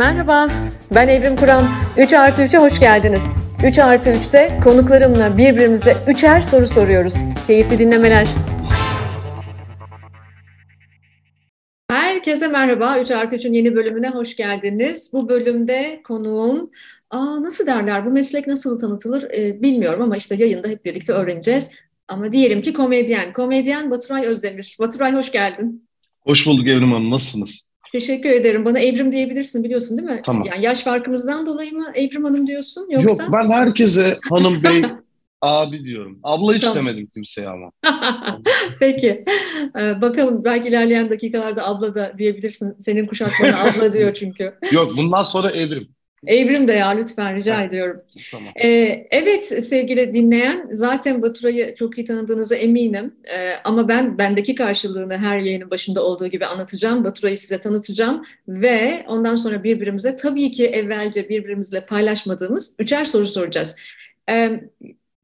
[0.00, 0.50] Merhaba,
[0.94, 1.64] ben Evrim Kur'an.
[1.98, 3.22] 3 artı 3'e hoş geldiniz.
[3.64, 7.14] 3 artı 3'te konuklarımla birbirimize üçer soru soruyoruz.
[7.46, 8.28] Keyifli dinlemeler.
[11.90, 12.98] Herkese merhaba.
[13.00, 15.10] 3 artı 3'ün yeni bölümüne hoş geldiniz.
[15.14, 16.70] Bu bölümde konuğum,
[17.10, 21.70] aa, nasıl derler, bu meslek nasıl tanıtılır e, bilmiyorum ama işte yayında hep birlikte öğreneceğiz.
[22.08, 23.32] Ama diyelim ki komedyen.
[23.32, 24.76] Komedyen Baturay Özdemir.
[24.80, 25.88] Baturay hoş geldin.
[26.20, 27.10] Hoş bulduk Evrim Hanım.
[27.10, 27.69] Nasılsınız?
[27.92, 28.64] Teşekkür ederim.
[28.64, 30.22] Bana Evrim diyebilirsin biliyorsun değil mi?
[30.26, 30.44] Tamam.
[30.52, 33.22] Yani yaş farkımızdan dolayı mı Evrim Hanım diyorsun yoksa?
[33.22, 34.82] Yok ben herkese hanım bey
[35.42, 36.18] abi diyorum.
[36.22, 36.76] Abla hiç Tamam.
[36.76, 37.72] demedim kimseye ama.
[38.80, 39.24] Peki.
[39.80, 42.76] Ee, bakalım belki ilerleyen dakikalarda abla da diyebilirsin.
[42.80, 44.54] Senin kuşak bana abla diyor çünkü.
[44.72, 45.88] Yok bundan sonra Evrim.
[46.26, 47.68] Evrim de ya lütfen rica Evet.
[47.68, 48.02] ediyorum.
[48.30, 48.52] Tamam.
[48.62, 53.14] Ee, evet sevgili dinleyen zaten Baturay'ı çok iyi tanıdığınıza eminim.
[53.34, 57.04] Ee, ama ben bendeki karşılığını her yayının başında olduğu gibi anlatacağım.
[57.04, 63.80] Baturay'ı size tanıtacağım ve ondan sonra birbirimize tabii ki evvelce birbirimizle paylaşmadığımız üçer soru soracağız.
[64.30, 64.60] Ee,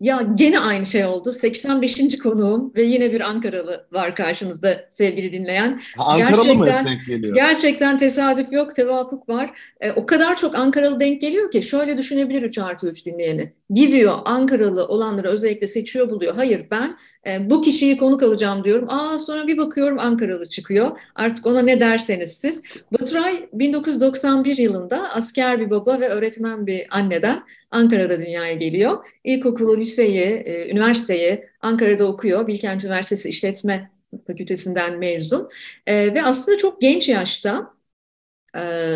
[0.01, 1.33] ya gene aynı şey oldu.
[1.33, 2.19] 85.
[2.19, 5.81] konuğum ve yine bir Ankaralı var karşımızda sevgili dinleyen.
[5.99, 7.35] Ankaralı mı Gerçekten- hep denk geliyor?
[7.35, 9.51] Gerçekten tesadüf yok, tevafuk var.
[9.81, 13.53] E, o kadar çok Ankaralı denk geliyor ki şöyle düşünebilir 3 artı 3 dinleyeni.
[13.71, 16.35] Gidiyor Ankaralı olanları özellikle seçiyor buluyor.
[16.35, 18.89] Hayır ben e, bu kişiyi konuk alacağım diyorum.
[18.91, 21.01] Aa sonra bir bakıyorum Ankaralı çıkıyor.
[21.15, 22.65] Artık ona ne derseniz siz.
[22.93, 29.07] Baturay 1991 yılında asker bir baba ve öğretmen bir anneden Ankara'da dünyaya geliyor.
[29.25, 32.47] İlkokulu, liseyi, e, üniversiteyi Ankara'da okuyor.
[32.47, 33.91] Bilkent Üniversitesi İşletme
[34.27, 35.49] Fakültesinden mezun.
[35.87, 37.76] Ee, ve aslında çok genç yaşta e,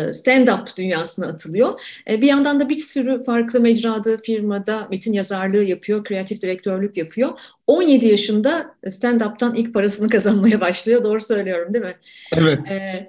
[0.09, 1.81] stand-up dünyasına atılıyor.
[2.09, 7.29] E, bir yandan da bir sürü farklı mecrada, firmada metin yazarlığı yapıyor, kreatif direktörlük yapıyor.
[7.67, 11.03] 17 yaşında stand-up'tan ilk parasını kazanmaya başlıyor.
[11.03, 11.95] Doğru söylüyorum değil mi?
[12.33, 12.71] Evet.
[12.71, 13.07] E,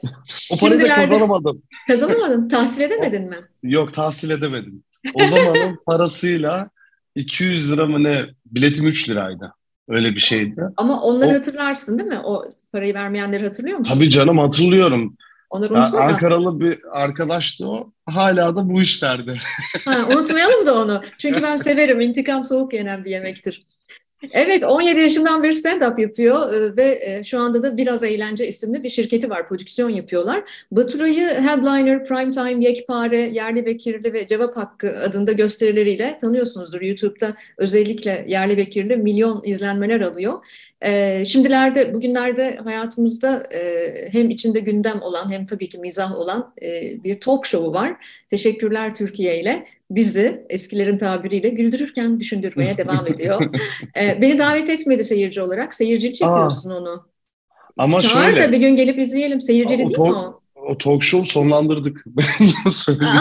[0.52, 1.62] O parayı da kazanamadım.
[1.88, 3.36] Kazanamadın, tahsil edemedin mi?
[3.62, 4.82] Yok tahsil edemedim.
[5.14, 6.70] O zamanın parasıyla
[7.14, 8.24] 200 lira mı ne?
[8.46, 9.52] Biletim 3 liraydı.
[9.88, 10.62] Öyle bir şeydi.
[10.76, 12.20] Ama onları O- hatırlarsın değil mi?
[12.24, 13.94] O parayı vermeyenleri hatırlıyor musun?
[13.94, 15.16] Tabii canım hatırlıyorum.
[15.52, 16.02] Onları Ya, unutma da.
[16.02, 17.90] Ankaralı bir arkadaştı o.
[18.06, 19.34] Hala da bu işlerde.
[19.84, 21.02] Ha, unutmayalım da onu.
[21.18, 22.00] Çünkü ben severim.
[22.00, 23.62] İntikam soğuk yenen bir yemektir.
[24.32, 28.82] Evet, 17 yaşından beri stand-up yapıyor e, ve e, şu anda da Biraz Eğlence isimli
[28.82, 30.64] bir şirketi var, prodüksiyon yapıyorlar.
[30.70, 36.80] Baturay'ı Headliner, Primetime, Yekpare, Yerli ve Kirli ve Cevap Hakkı adında gösterileriyle tanıyorsunuzdur.
[36.80, 40.32] YouTube'da özellikle Yerli ve Kirli milyon izlenmeler alıyor.
[40.80, 43.48] E, şimdilerde, bugünlerde hayatımızda
[44.10, 46.54] hem içinde gündem olan hem tabii ki mizah olan
[47.04, 47.96] bir talk show'u var.
[48.28, 49.66] Teşekkürler Türkiye ile
[49.96, 53.42] bizi eskilerin tabiriyle güldürürken düşündürmeye devam ediyor.
[54.00, 55.74] Ee, beni davet etmedi seyirci olarak.
[55.74, 57.08] Seyircilik yapıyorsun onu.
[57.78, 58.40] Ama Çağır şöyle.
[58.48, 59.40] da bir gün gelip izleyelim.
[59.40, 60.40] Seyircili O değil mi talk- o?
[60.54, 62.02] O talk show sonlandırdık.
[62.06, 62.24] Ben
[62.64, 63.14] bunu söyleyeyim.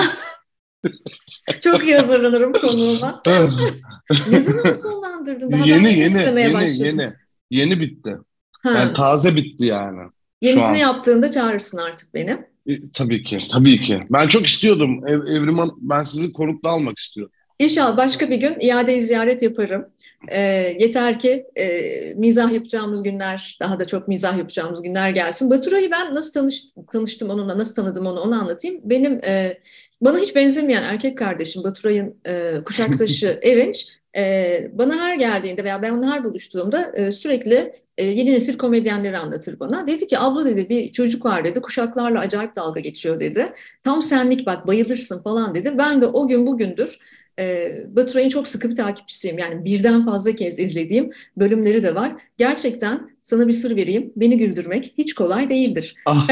[1.62, 3.22] Çok iyi hazırlanırım konuğuma.
[4.30, 5.52] Ne zaman sonlandırdın?
[5.52, 6.86] Daha yeni yeni yeni yeni başladım.
[6.86, 7.14] yeni
[7.52, 8.18] yeni bitti.
[8.64, 10.10] Ha, Yani taze bitti yani.
[10.42, 12.51] yenisini yaptığında çağırırsın artık beni.
[12.68, 14.00] E, tabii ki, tabii ki.
[14.10, 15.08] Ben çok istiyordum.
[15.08, 17.34] Ev, Evrim Hanım, ben sizi konukta almak istiyorum.
[17.62, 19.86] İnşallah başka bir gün iade ziyaret yaparım.
[20.28, 20.40] Ee,
[20.80, 21.68] yeter ki e,
[22.16, 25.50] mizah yapacağımız günler, daha da çok mizah yapacağımız günler gelsin.
[25.50, 28.82] Baturay'ı ben nasıl tanış, tanıştım onunla, nasıl tanıdım onu, onu anlatayım.
[28.84, 29.58] Benim e,
[30.02, 36.04] bana hiç benzemeyen erkek kardeşim Baturay'ın e, kuşaktaşı Erinç, e, bana her geldiğinde veya ben
[36.04, 39.88] her buluştuğumda e, sürekli e, yeni nesil komedyenleri anlatır bana.
[39.88, 43.54] Dedi ki abla dedi bir çocuk var dedi, kuşaklarla acayip dalga geçiyor dedi.
[43.84, 45.76] Tam senlik bak bayılırsın falan dedi.
[45.78, 47.00] Ben de o gün bugündür
[47.42, 49.38] e, Baturay'ın çok sıkı bir takipçisiyim.
[49.38, 52.14] Yani birden fazla kez izlediğim bölümleri de var.
[52.38, 54.14] Gerçekten sana bir sır vereyim.
[54.16, 55.96] Beni güldürmek hiç kolay değildir.
[56.06, 56.28] Ah.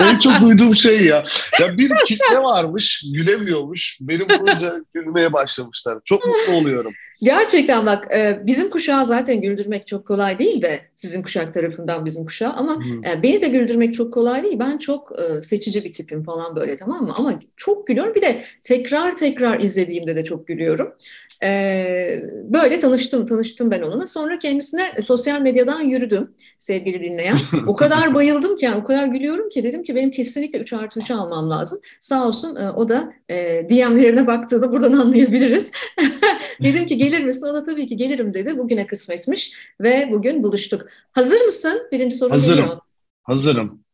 [0.00, 1.24] en çok duyduğum şey ya.
[1.60, 3.98] Ya bir kitle varmış, gülemiyormuş.
[4.00, 5.98] Benim boyunca gülmeye başlamışlar.
[6.04, 6.92] Çok mutlu oluyorum.
[7.22, 12.24] Gerçekten bak e, bizim kuşağı zaten güldürmek çok kolay değil de sizin kuşak tarafından bizim
[12.24, 14.58] kuşağı ama e, beni de güldürmek çok kolay değil.
[14.58, 17.14] Ben çok e, seçici bir tipim falan böyle tamam mı?
[17.16, 18.14] Ama çok gülüyorum.
[18.14, 20.94] Bir de tekrar tekrar izlediğimde de çok gülüyorum.
[21.42, 24.06] E, böyle tanıştım, tanıştım ben onunla.
[24.06, 27.38] Sonra kendisine e, sosyal medyadan yürüdüm sevgili dinleyen.
[27.66, 31.00] O kadar bayıldım ki yani o kadar gülüyorum ki dedim ki benim kesinlikle 3 artı
[31.00, 31.78] 3 almam lazım.
[32.00, 33.34] Sağ olsun e, o da e,
[33.68, 35.72] DM'lerine baktığını buradan anlayabiliriz.
[36.62, 37.46] Dedim ki gelir misin?
[37.46, 38.58] O da tabii ki gelirim dedi.
[38.58, 40.86] Bugüne kısmetmiş ve bugün buluştuk.
[41.12, 41.88] Hazır mısın?
[41.92, 42.58] Birinci soru Hazırım.
[42.58, 42.78] geliyor.
[43.22, 43.84] Hazırım.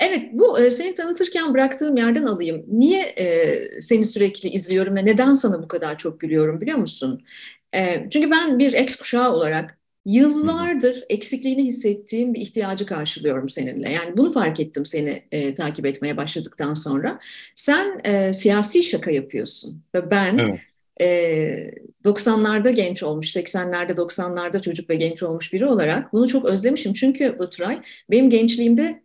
[0.00, 2.64] Evet, bu e, seni tanıtırken bıraktığım yerden alayım.
[2.68, 7.24] Niye e, seni sürekli izliyorum ve neden sana bu kadar çok gülüyorum biliyor musun?
[7.74, 13.92] E, çünkü ben bir ex kuşağı olarak Yıllardır eksikliğini hissettiğim bir ihtiyacı karşılıyorum seninle.
[13.92, 17.18] Yani bunu fark ettim seni e, takip etmeye başladıktan sonra.
[17.54, 20.60] Sen e, siyasi şaka yapıyorsun ve ben evet.
[21.00, 21.70] e,
[22.04, 26.92] 90'larda genç olmuş, 80'lerde 90'larda çocuk ve genç olmuş biri olarak bunu çok özlemişim.
[26.92, 29.02] Çünkü Baturay benim gençliğimde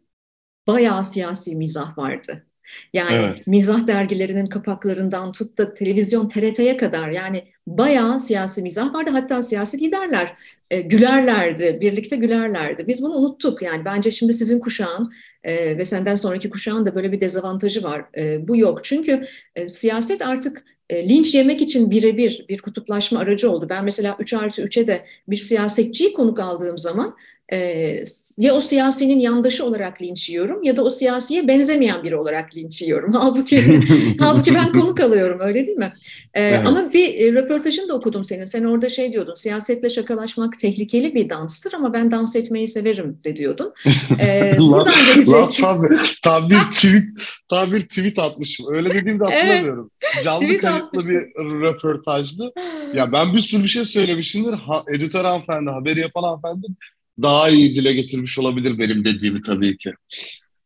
[0.68, 2.46] bayağı siyasi mizah vardı.
[2.94, 3.48] Yani evet.
[3.48, 9.10] mizah dergilerinin kapaklarından tut da televizyon TRT'ye kadar yani bayağı siyasi mizah vardı.
[9.14, 10.34] Hatta siyasi liderler
[10.72, 12.88] e, gülerlerdi, birlikte gülerlerdi.
[12.88, 13.62] Biz bunu unuttuk.
[13.62, 15.14] Yani bence şimdi sizin kuşağın
[15.44, 18.06] e, ve senden sonraki kuşağın da böyle bir dezavantajı var.
[18.18, 18.84] E, bu yok.
[18.84, 19.22] Çünkü
[19.56, 23.68] e, siyaset artık e, linç yemek için birebir bir kutuplaşma aracı oldu.
[23.70, 27.16] Ben mesela 3 artı 3'e de bir siyasetçiyi konuk aldığım zaman
[27.54, 28.04] e,
[28.38, 32.82] ya o siyasinin yandaşı olarak linç yiyorum ya da o siyasiye benzemeyen biri olarak linç
[32.82, 33.14] yiyorum.
[33.26, 33.82] Halbuki,
[34.20, 35.94] halbuki ben konuk alıyorum öyle değil mi?
[36.34, 36.68] E, evet.
[36.68, 38.46] Ama bir e, röportajını da okudum senin.
[38.46, 43.36] Sen orada şey diyordun siyasetle şakalaşmak tehlikeli bir danstır ama ben dans etmeyi severim de
[43.36, 43.74] diyordun.
[44.20, 45.66] E, buradan gelecek.
[46.24, 47.04] tam, bir tweet,
[47.50, 48.66] tam bir tweet atmışım.
[48.74, 49.92] Öyle dediğimde hatırlamıyorum.
[50.14, 51.22] Evet, Canlı kayıtlı bir
[51.62, 52.52] röportajdı.
[52.94, 54.54] Ya ben bir sürü bir şey söylemişimdir.
[54.54, 56.68] Ha, editör hanımefendi, haberi yapan hanımefendi
[57.22, 59.92] daha iyi dile getirmiş olabilir benim dediğimi tabii ki.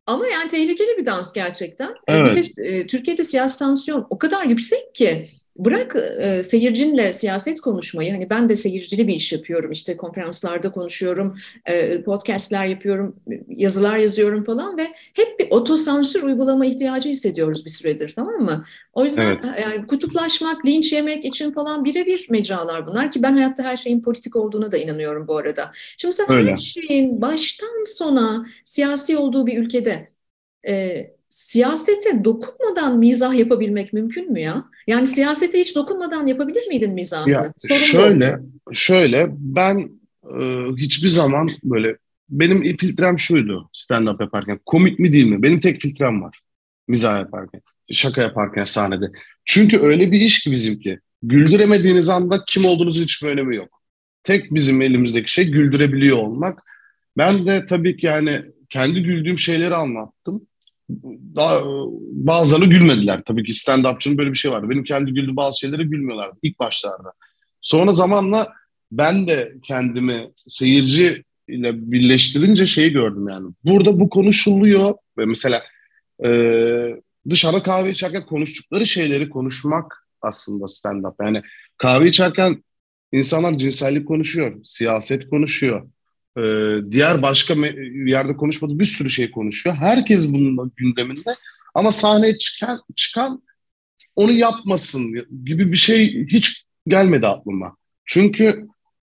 [0.06, 1.94] Ama yani tehlikeli bir dans gerçekten.
[2.08, 2.38] Evet.
[2.58, 5.30] Bir de e, Türkiye'de siyasi tansiyon o kadar yüksek ki
[5.66, 11.38] bırak e, seyircinle siyaset konuşmayı hani ben de seyircili bir iş yapıyorum işte konferanslarda konuşuyorum
[11.66, 13.16] e, podcastler yapıyorum
[13.48, 14.84] yazılar yazıyorum falan ve
[15.16, 18.64] hep bir otosansür uygulama ihtiyacı hissediyoruz bir süredir tamam mı?
[18.94, 19.62] O yüzden evet.
[19.62, 24.36] yani kutuplaşmak, linç yemek için falan birebir mecralar bunlar ki ben hayatta her şeyin politik
[24.36, 25.72] olduğuna da inanıyorum bu arada.
[25.98, 26.52] Şimdi sen Öyle.
[26.52, 30.10] her şeyin baştan sona siyasi olduğu bir ülkede
[30.68, 34.66] e, siyasete dokunmadan mizah yapabilmek mümkün mü ya?
[34.88, 37.30] Yani siyasete hiç dokunmadan yapabilir miydin mizahı?
[37.30, 38.40] Ya, şöyle,
[38.74, 39.90] şöyle ben
[40.24, 40.38] e,
[40.78, 41.98] hiçbir zaman böyle
[42.30, 44.60] benim filtrem şuydu stand-up yaparken.
[44.66, 45.44] Komik mi değil mi?
[45.44, 46.40] Benim tek filtrem var.
[46.88, 47.62] Mizah yaparken,
[47.92, 49.06] şaka yaparken sahnede.
[49.46, 51.00] Çünkü öyle bir iş ki bizimki.
[51.24, 53.82] Güldüremediğiniz anda kim olduğunuzun hiçbir önemi yok.
[54.24, 56.64] Tek bizim elimizdeki şey güldürebiliyor olmak.
[57.18, 60.48] Ben de tabii ki yani kendi güldüğüm şeyleri anlattım
[61.36, 61.62] daha,
[62.12, 63.22] bazıları gülmediler.
[63.28, 64.70] Tabii ki stand-upçının böyle bir şey vardı.
[64.70, 67.14] Benim kendi güldüğüm bazı şeylere gülmüyorlardı ilk başlarda.
[67.62, 68.54] Sonra zamanla
[68.92, 73.54] ben de kendimi seyirci ile birleştirince şeyi gördüm yani.
[73.66, 75.64] Burada bu konuşuluyor ve mesela
[76.26, 76.30] e,
[77.30, 81.26] dışarıda kahve içerken konuştukları şeyleri konuşmak aslında stand-up.
[81.26, 81.42] Yani
[81.78, 82.64] kahve içerken
[83.12, 85.90] insanlar cinsellik konuşuyor, siyaset konuşuyor,
[86.38, 86.42] e,
[86.92, 87.56] diğer başka
[88.06, 89.76] yerde konuşmadığı bir sürü şey konuşuyor.
[89.76, 91.36] Herkes bunun gündeminde
[91.76, 93.44] ama sahneye çıkan, çıkan
[94.16, 97.76] onu yapmasın gibi bir şey hiç gelmedi aklıma.
[98.06, 98.68] Çünkü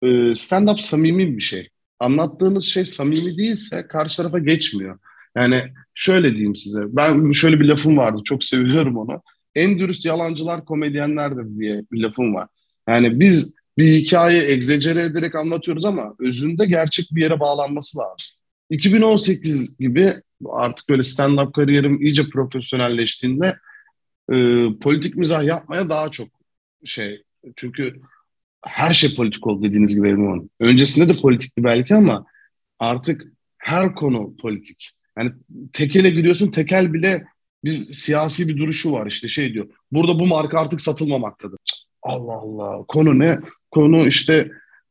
[0.02, 1.70] e, stand-up samimi bir şey.
[2.00, 5.00] Anlattığınız şey samimi değilse karşı tarafa geçmiyor.
[5.36, 5.64] Yani
[5.94, 6.82] şöyle diyeyim size.
[6.88, 8.22] Ben şöyle bir lafım vardı.
[8.26, 9.22] Çok seviyorum onu.
[9.56, 12.48] En dürüst yalancılar komedyenlerdir diye bir lafım var.
[12.90, 18.28] Yani biz bir hikaye egzecere ederek anlatıyoruz ama özünde gerçek bir yere bağlanması lazım.
[18.70, 20.14] 2018 gibi
[20.50, 23.58] artık böyle stand-up kariyerim iyice profesyonelleştiğinde
[24.32, 26.28] e, politik mizah yapmaya daha çok
[26.86, 27.24] şey
[27.56, 28.02] çünkü
[28.66, 30.50] her şey politik oldu dediğiniz gibi Hanım.
[30.60, 32.26] Öncesinde de politikti belki ama
[32.80, 34.92] artık her konu politik.
[35.18, 35.32] Yani
[35.74, 37.26] tekele gidiyorsun tekel bile
[37.64, 39.70] bir siyasi bir duruşu var işte şey diyor.
[39.92, 41.60] Burada bu marka artık satılmamaktadır.
[42.04, 43.40] Allah Allah konu ne?
[43.74, 44.34] Konu işte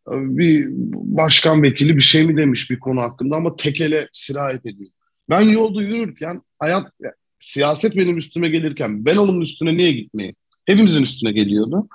[0.09, 4.91] e, bir başkan vekili bir şey mi demiş bir konu hakkında ama tekele sirayet ediyor.
[5.31, 6.93] Ben yolda yürürken hayat
[7.39, 10.37] siyaset benim üstüme gelirken ben onun üstüne niye gitmeyeyim?
[10.65, 11.89] Hepimizin üstüne geliyordu.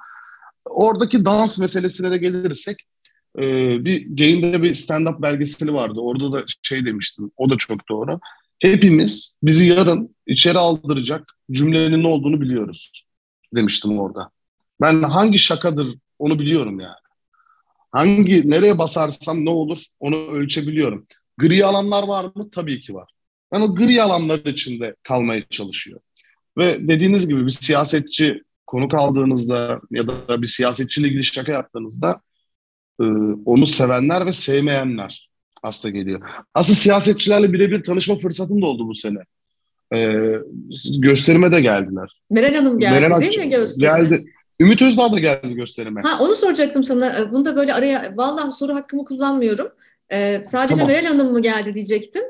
[0.65, 2.77] Oradaki dans meselesine de gelirsek
[3.39, 6.00] e, bir Gain'de bir stand-up belgeseli vardı.
[6.00, 7.32] Orada da şey demiştim.
[7.38, 8.20] O da çok doğru.
[8.60, 12.91] Hepimiz bizi yarın içeri aldıracak cümlenin ne olduğunu biliyoruz
[13.56, 14.29] demiştim orada.
[14.82, 16.96] Ben hangi şakadır onu biliyorum yani.
[17.92, 21.08] Hangi, nereye basarsam ne olur onu ölçebiliyorum.
[21.38, 22.50] Gri alanlar var mı?
[22.52, 23.10] Tabii ki var.
[23.52, 26.04] Ben o gri alanlar içinde kalmaya çalışıyorum.
[26.58, 32.22] Ve dediğiniz gibi bir siyasetçi konuk aldığınızda ya da bir siyasetçiyle ilgili şaka yaptığınızda
[33.02, 33.04] e,
[33.46, 35.30] onu sevenler ve sevmeyenler
[35.62, 36.22] hasta geliyor.
[36.54, 39.20] Aslında siyasetçilerle birebir tanışma fırsatım da oldu bu sene.
[39.96, 40.34] Ee,
[41.00, 42.22] gösterime de geldiler.
[42.30, 44.00] Meral Hanım geldi Meral değil mi gösterime?
[44.00, 44.26] Geldi.
[44.60, 46.02] Ümit Özdağ da geldi gösterime.
[46.02, 47.20] Ha, onu soracaktım sana.
[47.20, 49.72] Ee, bunu da böyle araya, vallahi soru hakkımı kullanmıyorum.
[50.12, 50.92] Ee, sadece tamam.
[50.92, 52.24] Meral Hanım mı geldi diyecektim.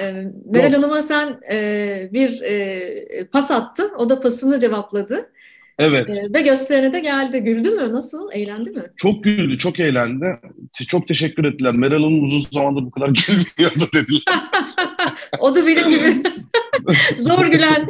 [0.00, 3.92] Ee, Meral Hanım'a sen e, bir e, pas attın.
[3.98, 5.30] O da pasını cevapladı.
[5.78, 6.08] Evet.
[6.10, 7.40] Ee, ve gösterine de geldi.
[7.40, 7.92] Güldü mü?
[7.92, 8.32] Nasıl?
[8.32, 8.82] Eğlendi mi?
[8.96, 10.40] Çok güldü, çok eğlendi.
[10.88, 11.72] Çok teşekkür ettiler.
[11.74, 14.22] Meral Hanım uzun zamandır bu kadar gülmüyordu dediler.
[15.38, 16.22] o da benim gibi
[17.16, 17.86] zor gülen,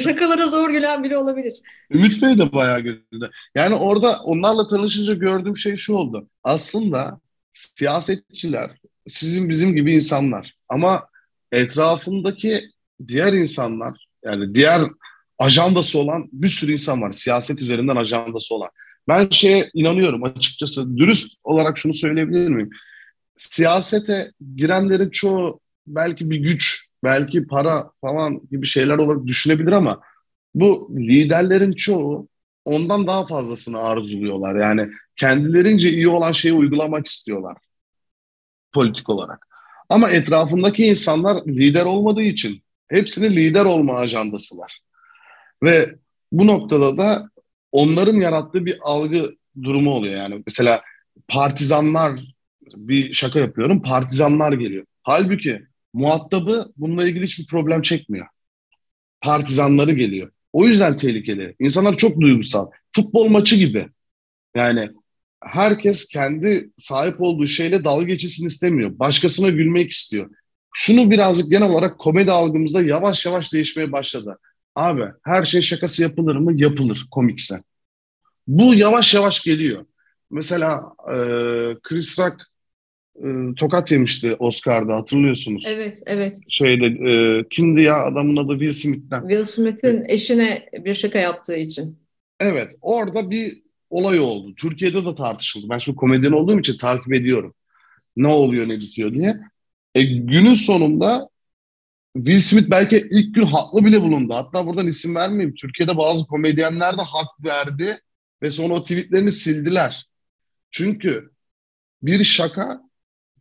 [0.00, 1.54] şakalara zor gülen biri olabilir.
[1.90, 3.30] Ümit Bey de bayağı güldü.
[3.54, 6.28] Yani orada onlarla tanışınca gördüğüm şey şu oldu.
[6.44, 7.20] Aslında
[7.52, 8.70] siyasetçiler
[9.08, 10.54] sizin bizim gibi insanlar.
[10.68, 11.08] Ama
[11.52, 12.60] etrafındaki
[13.08, 14.82] diğer insanlar yani diğer
[15.38, 17.12] ajandası olan bir sürü insan var.
[17.12, 18.68] Siyaset üzerinden ajandası olan.
[19.08, 20.96] Ben şeye inanıyorum açıkçası.
[20.96, 22.70] Dürüst olarak şunu söyleyebilir miyim?
[23.36, 30.00] Siyasete girenlerin çoğu belki bir güç, belki para falan gibi şeyler olarak düşünebilir ama
[30.54, 32.28] bu liderlerin çoğu
[32.64, 34.60] ondan daha fazlasını arzuluyorlar.
[34.60, 37.56] Yani kendilerince iyi olan şeyi uygulamak istiyorlar
[38.76, 39.46] politik olarak.
[39.88, 44.80] Ama etrafındaki insanlar lider olmadığı için hepsinin lider olma ajandası var.
[45.62, 45.94] Ve
[46.32, 47.30] bu noktada da
[47.72, 50.14] onların yarattığı bir algı durumu oluyor.
[50.16, 50.82] Yani mesela
[51.28, 52.20] partizanlar
[52.76, 53.82] bir şaka yapıyorum.
[53.82, 54.86] Partizanlar geliyor.
[55.02, 58.26] Halbuki muhatabı bununla ilgili hiçbir problem çekmiyor.
[59.20, 60.30] Partizanları geliyor.
[60.52, 61.54] O yüzden tehlikeli.
[61.60, 62.70] İnsanlar çok duygusal.
[62.96, 63.88] Futbol maçı gibi.
[64.56, 64.90] Yani
[65.42, 68.98] herkes kendi sahip olduğu şeyle dalga geçilsin istemiyor.
[68.98, 70.30] Başkasına gülmek istiyor.
[70.74, 74.38] Şunu birazcık genel olarak komedi algımızda yavaş yavaş değişmeye başladı.
[74.76, 76.52] Abi her şey şakası yapılır mı?
[76.60, 77.54] Yapılır komikse.
[78.46, 79.86] Bu yavaş yavaş geliyor.
[80.30, 81.14] Mesela e,
[81.82, 82.42] Chris Rock
[83.24, 85.64] e, tokat yemişti Oscar'da hatırlıyorsunuz.
[85.68, 86.38] Evet, evet.
[86.48, 89.20] Şeyde e, kimdi ya adamın adı Will Smith'ten.
[89.20, 91.98] Will Smith'in eşine bir şaka yaptığı için.
[92.40, 94.54] Evet, orada bir olay oldu.
[94.54, 95.66] Türkiye'de de tartışıldı.
[95.70, 97.54] Ben şimdi komedyen olduğum için takip ediyorum.
[98.16, 99.40] Ne oluyor, ne bitiyor diye.
[99.94, 101.28] E, günün sonunda
[102.16, 104.34] Will Smith belki ilk gün haklı bile bulundu.
[104.34, 105.54] Hatta buradan isim vermeyeyim.
[105.54, 107.98] Türkiye'de bazı komedyenler de hak verdi
[108.42, 110.06] ve sonra o tweetlerini sildiler.
[110.70, 111.30] Çünkü
[112.02, 112.80] bir şaka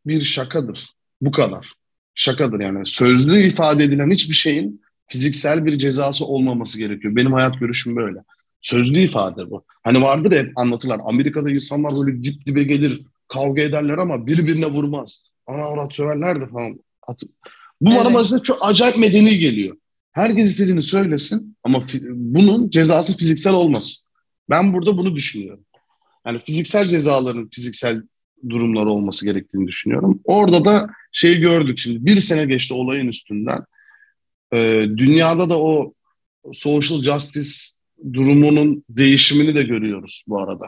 [0.06, 0.90] bir şakadır.
[1.22, 1.74] Bu kadar.
[2.16, 2.86] Şakadır yani.
[2.86, 7.16] Sözlü ifade edilen hiçbir şeyin fiziksel bir cezası olmaması gerekiyor.
[7.16, 8.20] Benim hayat görüşüm böyle.
[8.62, 9.66] Sözlü ifade bu.
[9.84, 11.02] Hani vardır hep anlatırlar.
[11.06, 15.24] Amerika'da insanlar böyle dip dibe gelir, kavga ederler ama birbirine vurmaz.
[15.48, 16.80] Ana avrat söverler de falan.
[17.82, 18.06] Bu evet.
[18.06, 19.78] bana başta çok acayip medeni geliyor.
[20.12, 24.08] Herkes istediğini söylesin ama bunun cezası fiziksel olmasın.
[24.50, 25.66] Ben burada bunu düşünüyorum.
[26.26, 28.02] Yani fiziksel cezaların fiziksel
[28.50, 30.22] durumlar olması gerektiğini düşünüyorum.
[30.24, 32.06] Orada da şeyi gördük şimdi.
[32.06, 33.66] Bir sene geçti olayın üstünden.
[34.54, 35.94] Ee, dünyada da o
[36.54, 37.50] social justice
[38.14, 40.66] durumunun değişimini de görüyoruz bu arada.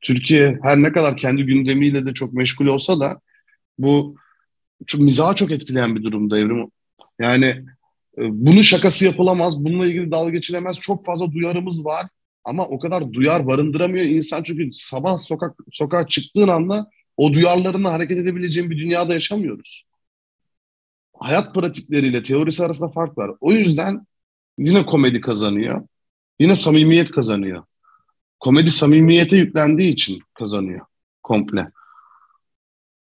[0.00, 3.20] Türkiye her ne kadar kendi gündemiyle de çok meşgul olsa da
[3.78, 4.16] bu
[4.86, 6.70] çok, mizahı çok etkileyen bir durumda evrim.
[7.18, 7.46] Yani
[8.18, 10.80] e, bunun şakası yapılamaz, bununla ilgili dalga geçilemez.
[10.80, 12.06] Çok fazla duyarımız var
[12.44, 18.18] ama o kadar duyar barındıramıyor insan çünkü sabah sokak sokağa çıktığın anda o duyarlarına hareket
[18.18, 19.84] edebileceğin bir dünyada yaşamıyoruz.
[21.20, 23.30] Hayat pratikleriyle teorisi arasında fark var.
[23.40, 24.06] O yüzden
[24.58, 25.82] yine komedi kazanıyor.
[26.40, 27.64] Yine samimiyet kazanıyor.
[28.40, 30.86] Komedi samimiyete yüklendiği için kazanıyor
[31.22, 31.70] komple.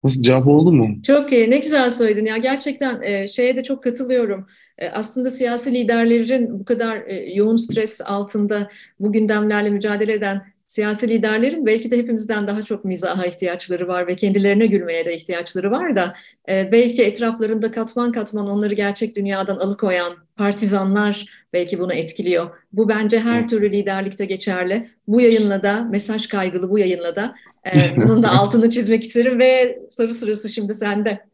[0.04, 1.02] Nasıl cevap oldu mu?
[1.06, 1.50] Çok iyi.
[1.50, 2.36] Ne güzel söyledin ya.
[2.36, 4.46] Gerçekten e, şeye de çok katılıyorum.
[4.78, 8.68] E, aslında siyasi liderlerin bu kadar e, yoğun stres altında
[9.00, 10.42] bu gündemlerle mücadele eden
[10.72, 15.70] siyasi liderlerin belki de hepimizden daha çok mizaha ihtiyaçları var ve kendilerine gülmeye de ihtiyaçları
[15.70, 16.14] var da
[16.48, 22.50] e, belki etraflarında katman katman onları gerçek dünyadan alıkoyan partizanlar belki bunu etkiliyor.
[22.72, 24.86] Bu bence her türlü liderlikte geçerli.
[25.08, 27.34] Bu yayınla da mesaj kaygılı bu yayınla da
[27.66, 31.26] e, bunun da altını çizmek isterim ve soru sırası şimdi sende.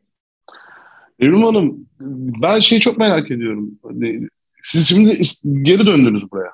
[1.21, 1.87] Evrim Hanım
[2.43, 3.79] ben şeyi çok merak ediyorum.
[4.63, 5.21] Siz şimdi
[5.63, 6.51] geri döndünüz buraya.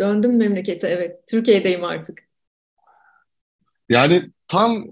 [0.00, 1.26] Döndüm memlekete evet.
[1.28, 2.18] Türkiye'deyim artık.
[3.88, 4.86] Yani tam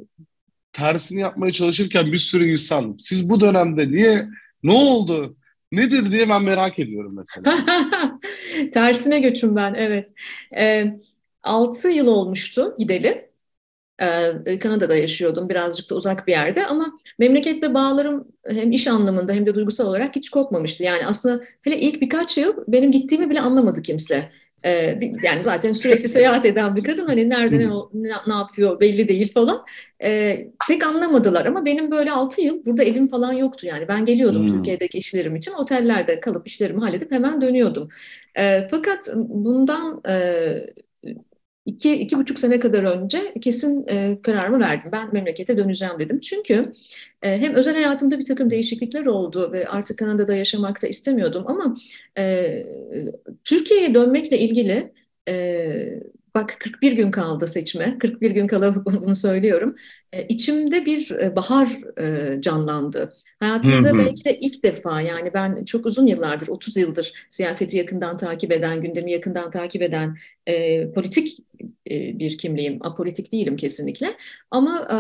[0.73, 4.25] tersini yapmaya çalışırken bir sürü insan siz bu dönemde niye
[4.62, 5.37] ne oldu
[5.73, 7.56] nedir diye ben merak ediyorum mesela.
[8.73, 10.12] Tersine göçüm ben evet.
[10.56, 10.87] E,
[11.42, 13.30] 6 yıl olmuştu gideli.
[13.99, 16.87] E, Kanada'da yaşıyordum birazcık da uzak bir yerde ama
[17.19, 20.85] memleketle bağlarım hem iş anlamında hem de duygusal olarak hiç kopmamıştı.
[20.85, 24.31] Yani aslında hele ilk birkaç yıl benim gittiğimi bile anlamadı kimse.
[24.65, 29.09] Ee, yani zaten sürekli seyahat eden bir kadın hani nerede ne, ne, ne yapıyor belli
[29.09, 29.65] değil falan.
[30.03, 33.89] Ee, pek anlamadılar ama benim böyle 6 yıl burada evim falan yoktu yani.
[33.89, 34.57] Ben geliyordum hmm.
[34.57, 37.89] Türkiye'deki işlerim için otellerde kalıp işlerimi halledip hemen dönüyordum.
[38.39, 40.15] Ee, fakat bundan e,
[41.66, 44.92] iki, iki buçuk sene kadar önce kesin e, kararımı verdim.
[44.92, 46.21] Ben memlekete döneceğim dedim.
[46.21, 46.73] Çünkü
[47.23, 51.76] e, hem özel hayatımda bir takım değişiklikler oldu ve artık Kanada'da yaşamak da istemiyordum ama
[52.18, 52.47] e,
[53.44, 54.92] Türkiye'ye dönmekle ilgili
[55.28, 56.00] e,
[56.35, 59.76] bak 41 gün kaldı seçime, 41 gün kala bunu söylüyorum.
[60.12, 61.68] E, içimde bir e, bahar
[62.00, 63.12] e, canlandı.
[63.45, 63.99] Hayatımda hı hı.
[63.99, 68.81] belki de ilk defa yani ben çok uzun yıllardır, 30 yıldır siyaseti yakından takip eden,
[68.81, 71.39] gündemi yakından takip eden e, politik
[71.91, 72.79] e, bir kimliğim.
[72.81, 74.17] Apolitik değilim kesinlikle.
[74.51, 74.99] Ama e,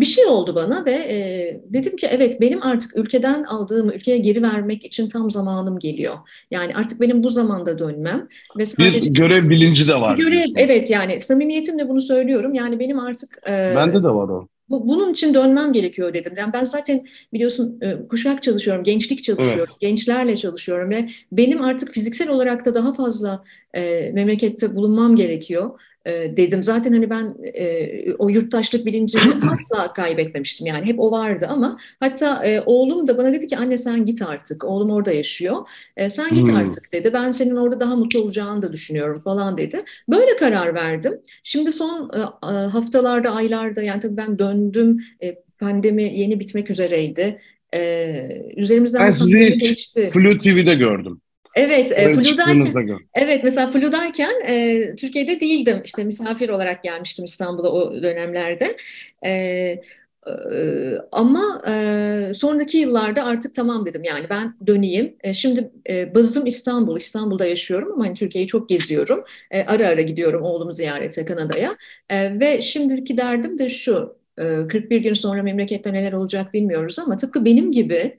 [0.00, 4.42] bir şey oldu bana ve e, dedim ki evet benim artık ülkeden aldığımı ülkeye geri
[4.42, 6.16] vermek için tam zamanım geliyor.
[6.50, 8.28] Yani artık benim bu zamanda dönmem
[8.58, 10.16] ve sadece bir görev bilinci de var.
[10.16, 12.54] Görev evet yani samimiyetimle bunu söylüyorum.
[12.54, 14.48] Yani benim artık e, bende de var o.
[14.70, 16.32] Bu, bunun için dönmem gerekiyor dedim.
[16.36, 19.80] Yani ben zaten biliyorsun e, kuşak çalışıyorum, gençlik çalışıyorum, evet.
[19.80, 23.44] gençlerle çalışıyorum ve benim artık fiziksel olarak da daha fazla
[23.74, 25.80] e, memlekette bulunmam gerekiyor.
[26.06, 26.62] E, dedim.
[26.62, 32.44] Zaten hani ben e, o yurttaşlık bilincini asla kaybetmemiştim yani hep o vardı ama hatta
[32.44, 36.34] e, oğlum da bana dedi ki anne sen git artık oğlum orada yaşıyor e, sen
[36.34, 36.56] git hmm.
[36.56, 39.84] artık dedi ben senin orada daha mutlu olacağını da düşünüyorum falan dedi.
[40.08, 41.20] Böyle karar verdim.
[41.42, 42.10] Şimdi son
[42.42, 47.40] e, haftalarda aylarda yani tabii ben döndüm e, pandemi yeni bitmek üzereydi.
[47.74, 50.10] Ee, üzerimizden ben sizi geçti.
[50.12, 51.20] Flu TV'de gördüm.
[51.56, 55.80] Evet, e, Flu'dayken, evet mesela Flu'dayken e, Türkiye'de değildim.
[55.84, 58.76] İşte misafir olarak gelmiştim İstanbul'a o dönemlerde.
[59.26, 60.32] E, e,
[61.12, 65.16] ama e, sonraki yıllarda artık tamam dedim yani ben döneyim.
[65.20, 69.24] E, şimdi e, bazım İstanbul, İstanbul'da yaşıyorum ama hani Türkiye'yi çok geziyorum.
[69.50, 71.76] E, ara ara gidiyorum oğlumu ziyarete Kanada'ya.
[72.10, 77.44] E, ve şimdiki derdim de şu, 41 gün sonra memlekette neler olacak bilmiyoruz ama tıpkı
[77.44, 78.18] benim gibi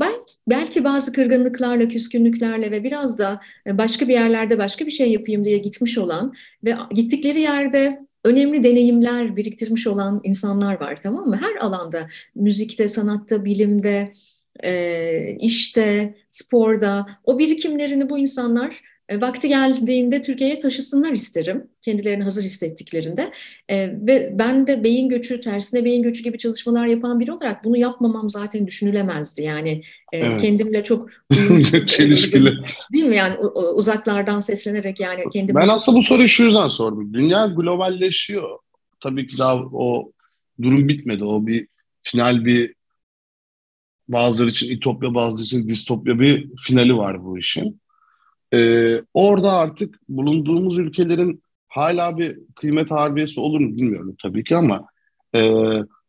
[0.00, 5.44] belki, belki bazı kırgınlıklarla, küskünlüklerle ve biraz da başka bir yerlerde başka bir şey yapayım
[5.44, 6.34] diye gitmiş olan
[6.64, 11.40] ve gittikleri yerde önemli deneyimler biriktirmiş olan insanlar var tamam mı?
[11.42, 14.12] Her alanda, müzikte, sanatta, bilimde,
[15.40, 21.68] işte, sporda o birikimlerini bu insanlar e, vakti geldiğinde Türkiye'ye taşısınlar isterim.
[21.82, 23.32] Kendilerini hazır hissettiklerinde.
[23.68, 27.76] E, ve ben de beyin göçü, tersine beyin göçü gibi çalışmalar yapan biri olarak bunu
[27.76, 29.42] yapmamam zaten düşünülemezdi.
[29.42, 29.82] Yani
[30.12, 30.40] e, evet.
[30.40, 31.10] kendimle çok
[31.86, 32.52] çelişkili.
[32.92, 33.16] Değil mi?
[33.16, 33.38] Yani
[33.74, 35.60] uzaklardan seslenerek yani kendimi...
[35.60, 37.14] Ben aslında bu soruyu şu yüzden sordum.
[37.14, 38.58] Dünya globalleşiyor.
[39.00, 40.12] Tabii ki daha o
[40.62, 41.24] durum bitmedi.
[41.24, 41.68] O bir
[42.02, 42.74] final bir
[44.08, 47.80] bazıları için itopya bazıları için distopya bir finali var bu işin.
[48.54, 54.86] Ee, orada artık bulunduğumuz ülkelerin hala bir kıymet harbiyesi olur mu bilmiyorum tabii ki ama
[55.34, 55.50] e,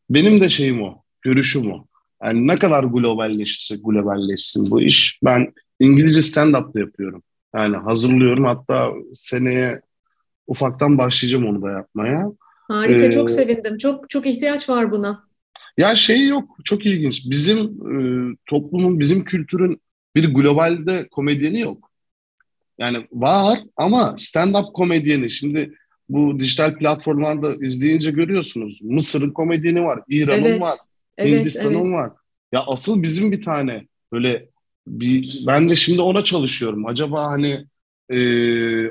[0.09, 1.85] benim de şeyim o, görüşüm o.
[2.23, 5.19] Yani ne kadar globalleşirse globalleşsin bu iş.
[5.23, 7.23] Ben İngilizce stand-up da yapıyorum.
[7.55, 9.81] Yani hazırlıyorum hatta seneye
[10.47, 12.31] ufaktan başlayacağım onu da yapmaya.
[12.67, 13.77] Harika, ee, çok sevindim.
[13.77, 15.23] Çok çok ihtiyaç var buna.
[15.77, 17.29] Ya şey yok, çok ilginç.
[17.29, 19.81] Bizim e, toplumun, bizim kültürün
[20.15, 21.91] bir globalde komedyeni yok.
[22.77, 25.73] Yani var ama stand-up komedyeni şimdi
[26.09, 28.81] bu dijital platformlarda izleyince görüyorsunuz.
[28.81, 30.73] Mısır'ın komedyeni var, İran'ın evet, var,
[31.17, 31.91] evet, Hindistan'ın evet.
[31.91, 32.11] var.
[32.51, 34.49] Ya asıl bizim bir tane böyle
[34.87, 36.85] bir ben de şimdi ona çalışıyorum.
[36.85, 37.65] Acaba hani
[38.09, 38.19] e,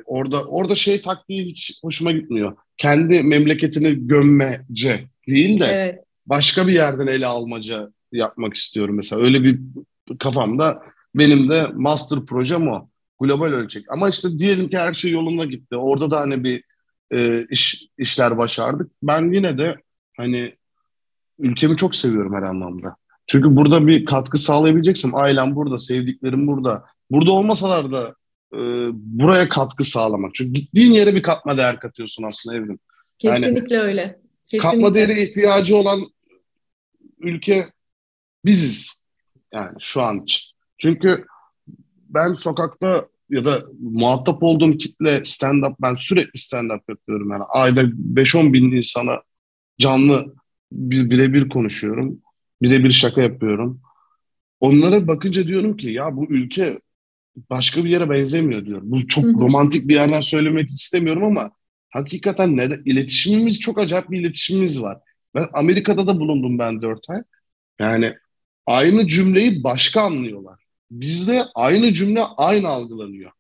[0.03, 2.57] orada orada şey taktiği hiç hoşuma gitmiyor.
[2.77, 6.05] Kendi memleketini gömmece değil de evet.
[6.27, 9.23] başka bir yerden ele almaca yapmak istiyorum mesela.
[9.23, 9.61] Öyle bir
[10.19, 10.83] kafamda
[11.15, 12.89] benim de master projem o
[13.27, 13.93] global ölçek.
[13.93, 15.77] Ama işte diyelim ki her şey yolunda gitti.
[15.77, 16.65] Orada da hani bir
[17.13, 18.91] e, iş işler başardık.
[19.03, 19.77] Ben yine de
[20.17, 20.55] hani
[21.39, 22.97] ülkemi çok seviyorum her anlamda.
[23.27, 26.85] Çünkü burada bir katkı sağlayabileceksem ailem burada, sevdiklerim burada.
[27.11, 28.15] Burada olmasalar da
[28.55, 28.59] e,
[28.93, 30.35] buraya katkı sağlamak.
[30.35, 32.79] Çünkü gittiğin yere bir katma değer katıyorsun aslında evrim.
[33.19, 34.21] Kesinlikle yani, öyle.
[34.47, 34.71] Kesinlikle.
[34.71, 36.01] Katma değeri ihtiyacı olan
[37.21, 37.73] ülke
[38.45, 39.05] biziz.
[39.53, 40.55] Yani şu an için.
[40.79, 41.27] Çünkü
[42.09, 47.31] ben sokakta ya da muhatap olduğum kitle stand-up, ben sürekli stand-up yapıyorum.
[47.31, 49.23] Yani ayda 5-10 bin insana
[49.79, 50.35] canlı
[50.73, 52.19] bir birebir konuşuyorum.
[52.63, 53.81] Birebir şaka yapıyorum.
[54.61, 56.81] Onlara bakınca diyorum ki ya bu ülke
[57.51, 58.91] başka bir yere benzemiyor diyorum.
[58.91, 61.51] Bu çok romantik bir yerden söylemek istemiyorum ama
[61.91, 64.99] hakikaten ne iletişimimiz çok acayip bir iletişimimiz var.
[65.35, 67.23] Ben Amerika'da da bulundum ben dört ay.
[67.79, 68.15] Yani
[68.67, 70.64] aynı cümleyi başka anlıyorlar.
[70.91, 73.31] Bizde aynı cümle aynı algılanıyor.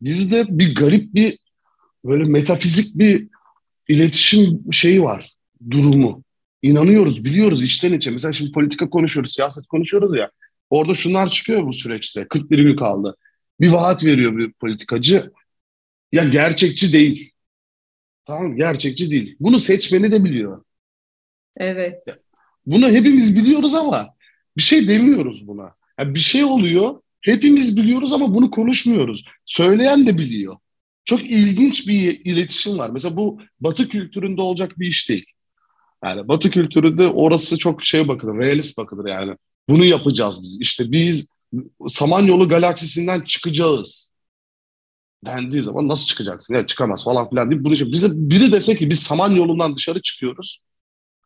[0.00, 1.38] Bizde bir garip bir
[2.04, 3.28] böyle metafizik bir
[3.88, 5.32] iletişim şeyi var,
[5.70, 6.24] durumu.
[6.62, 8.10] İnanıyoruz, biliyoruz içten içe.
[8.10, 10.30] Mesela şimdi politika konuşuyoruz, siyaset konuşuyoruz ya.
[10.70, 12.28] Orada şunlar çıkıyor bu süreçte.
[12.28, 13.16] 41 gün kaldı.
[13.60, 15.30] Bir vaat veriyor bir politikacı.
[16.12, 17.30] Ya gerçekçi değil.
[18.26, 19.36] Tamam gerçekçi değil.
[19.40, 20.64] Bunu seçmeni de biliyor.
[21.56, 22.02] Evet.
[22.66, 24.14] Bunu hepimiz biliyoruz ama
[24.56, 25.74] bir şey demiyoruz buna.
[25.98, 29.24] Yani bir şey oluyor, hepimiz biliyoruz ama bunu konuşmuyoruz.
[29.44, 30.56] Söyleyen de biliyor.
[31.04, 32.90] çok ilginç bir iletişim var.
[32.90, 35.26] Mesela bu Batı kültüründe olacak bir iş değil.
[36.04, 39.36] Yani Batı kültüründe orası çok şey bakılır, realist bakılır yani.
[39.68, 40.60] Bunu yapacağız biz.
[40.60, 41.28] İşte biz
[41.88, 44.14] Samanyolu galaksisinden çıkacağız
[45.26, 46.54] dendiği zaman nasıl çıkacaksın?
[46.54, 50.60] Ya çıkamaz falan filan deyip bunu bize biri dese ki biz Samanyolu'ndan dışarı çıkıyoruz.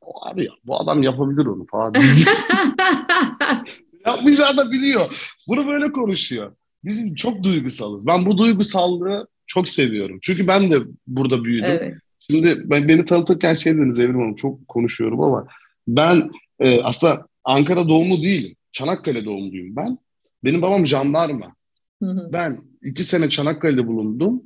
[0.00, 1.94] O abi ya, bu adam yapabilir onu falan.
[4.08, 5.34] Yapmayacağı da biliyor.
[5.48, 6.56] Bunu böyle konuşuyor.
[6.84, 8.06] Bizim çok duygusalız.
[8.06, 10.18] Ben bu duygusallığı çok seviyorum.
[10.22, 11.70] Çünkü ben de burada büyüdüm.
[11.70, 11.94] Evet.
[12.30, 15.46] Şimdi ben beni tanıtırken şey dediniz Evrim Hanım çok konuşuyorum ama
[15.88, 18.56] ben e, aslında Ankara doğumlu değilim.
[18.72, 19.98] Çanakkale doğumluyum ben.
[20.44, 21.54] Benim babam jandarma.
[22.02, 22.30] Hı hı.
[22.32, 24.42] Ben iki sene Çanakkale'de bulundum.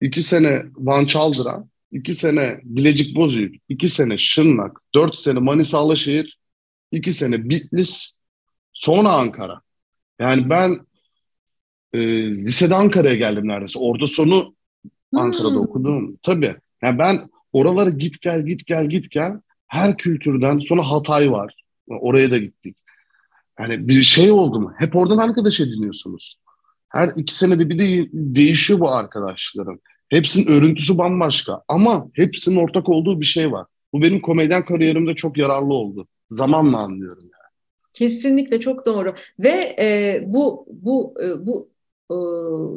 [0.00, 6.38] iki sene Van Çaldıra, iki sene Bilecik Bozüyük, iki sene Şırnak, dört sene Manisa Alaşehir,
[6.92, 8.15] iki sene Bitlis,
[8.76, 9.60] sonra Ankara.
[10.18, 10.80] Yani ben
[11.92, 11.98] e,
[12.30, 13.78] lisede Ankara'ya geldim neredeyse.
[13.78, 14.54] Orada sonu
[15.14, 15.60] Ankara'da hmm.
[15.60, 16.18] okudum.
[16.22, 16.56] Tabii.
[16.82, 21.54] Yani ben oralara git gel git gel git gel her kültürden sonra Hatay var.
[21.88, 22.76] Oraya da gittik.
[23.60, 24.72] Yani bir şey oldu mu?
[24.78, 26.36] Hep oradan arkadaş ediniyorsunuz.
[26.88, 29.80] Her iki senede bir de değişiyor bu arkadaşlarım.
[30.08, 33.66] Hepsinin örüntüsü bambaşka ama hepsinin ortak olduğu bir şey var.
[33.92, 36.08] Bu benim komedyen kariyerimde çok yararlı oldu.
[36.28, 37.35] Zamanla anlıyorum yani.
[37.96, 41.70] Kesinlikle çok doğru ve e, bu bu e, bu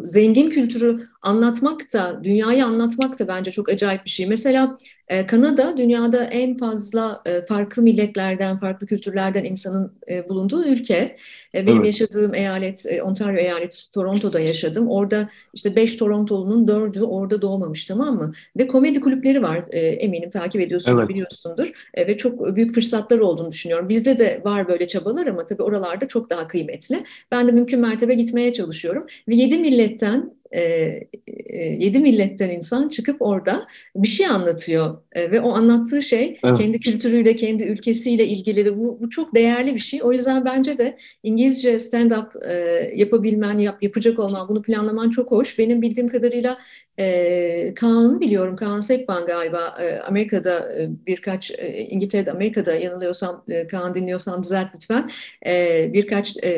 [0.05, 4.25] e, zengin kültürü anlatmak da, dünyayı anlatmak da bence çok acayip bir şey.
[4.27, 4.77] Mesela
[5.09, 11.15] e, Kanada dünyada en fazla e, farklı milletlerden, farklı kültürlerden insanın e, bulunduğu ülke.
[11.53, 11.85] Benim evet.
[11.85, 14.87] yaşadığım eyalet, Ontario eyalet, Toronto'da yaşadım.
[14.89, 18.33] Orada işte beş Torontolu'nun dördü orada doğmamış tamam mı?
[18.57, 21.09] Ve komedi kulüpleri var eminim takip ediyorsunuz, evet.
[21.09, 21.71] biliyorsundur.
[21.97, 23.89] Ve çok büyük fırsatlar olduğunu düşünüyorum.
[23.89, 27.03] Bizde de var böyle çabalar ama tabii oralarda çok daha kıymetli.
[27.31, 29.05] Ben de mümkün mertebe gitmeye çalışıyorum.
[29.27, 35.41] Ve yedi milletten e, e, yedi milletten insan çıkıp orada bir şey anlatıyor e, ve
[35.41, 36.57] o anlattığı şey evet.
[36.57, 39.99] kendi kültürüyle, kendi ülkesiyle ilgili bu, bu çok değerli bir şey.
[40.03, 42.53] O yüzden bence de İngilizce stand-up e,
[42.95, 45.59] yapabilmen, yap, yapacak olman, bunu planlaman çok hoş.
[45.59, 46.57] Benim bildiğim kadarıyla
[46.99, 48.55] e, Kaan'ı biliyorum.
[48.55, 54.67] Kaan Sekban galiba e, Amerika'da e, birkaç, e, İngiltere'de, Amerika'da yanılıyorsam, e, Kaan dinliyorsan düzelt
[54.75, 55.09] lütfen.
[55.45, 56.49] E, birkaç e,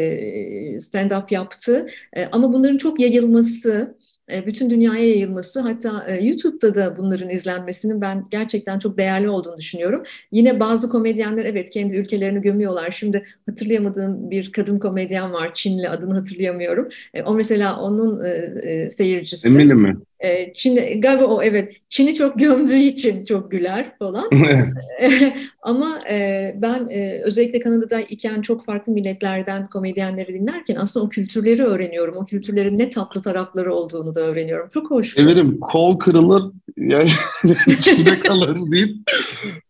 [0.79, 1.87] stand-up yaptı.
[2.31, 3.97] Ama bunların çok yayılması,
[4.45, 10.03] bütün dünyaya yayılması hatta YouTube'da da bunların izlenmesinin ben gerçekten çok değerli olduğunu düşünüyorum.
[10.31, 12.91] Yine bazı komedyenler evet kendi ülkelerini gömüyorlar.
[12.91, 16.89] Şimdi hatırlayamadığım bir kadın komedyen var Çinli adını hatırlayamıyorum.
[17.25, 18.23] O mesela onun
[18.89, 19.47] seyircisi.
[19.47, 19.97] Eminim mi?
[20.53, 24.29] Çin galiba o evet Çin'i çok gömdüğü için çok güler falan.
[25.61, 31.63] Ama e, ben e, özellikle Kanada'da iken çok farklı milletlerden komedyenleri dinlerken aslında o kültürleri
[31.63, 32.17] öğreniyorum.
[32.17, 34.69] O kültürlerin ne tatlı tarafları olduğunu da öğreniyorum.
[34.73, 35.17] Çok hoş.
[35.17, 36.43] Eminim kol kırılır
[36.77, 37.09] yani
[37.67, 38.97] içinde kalır deyip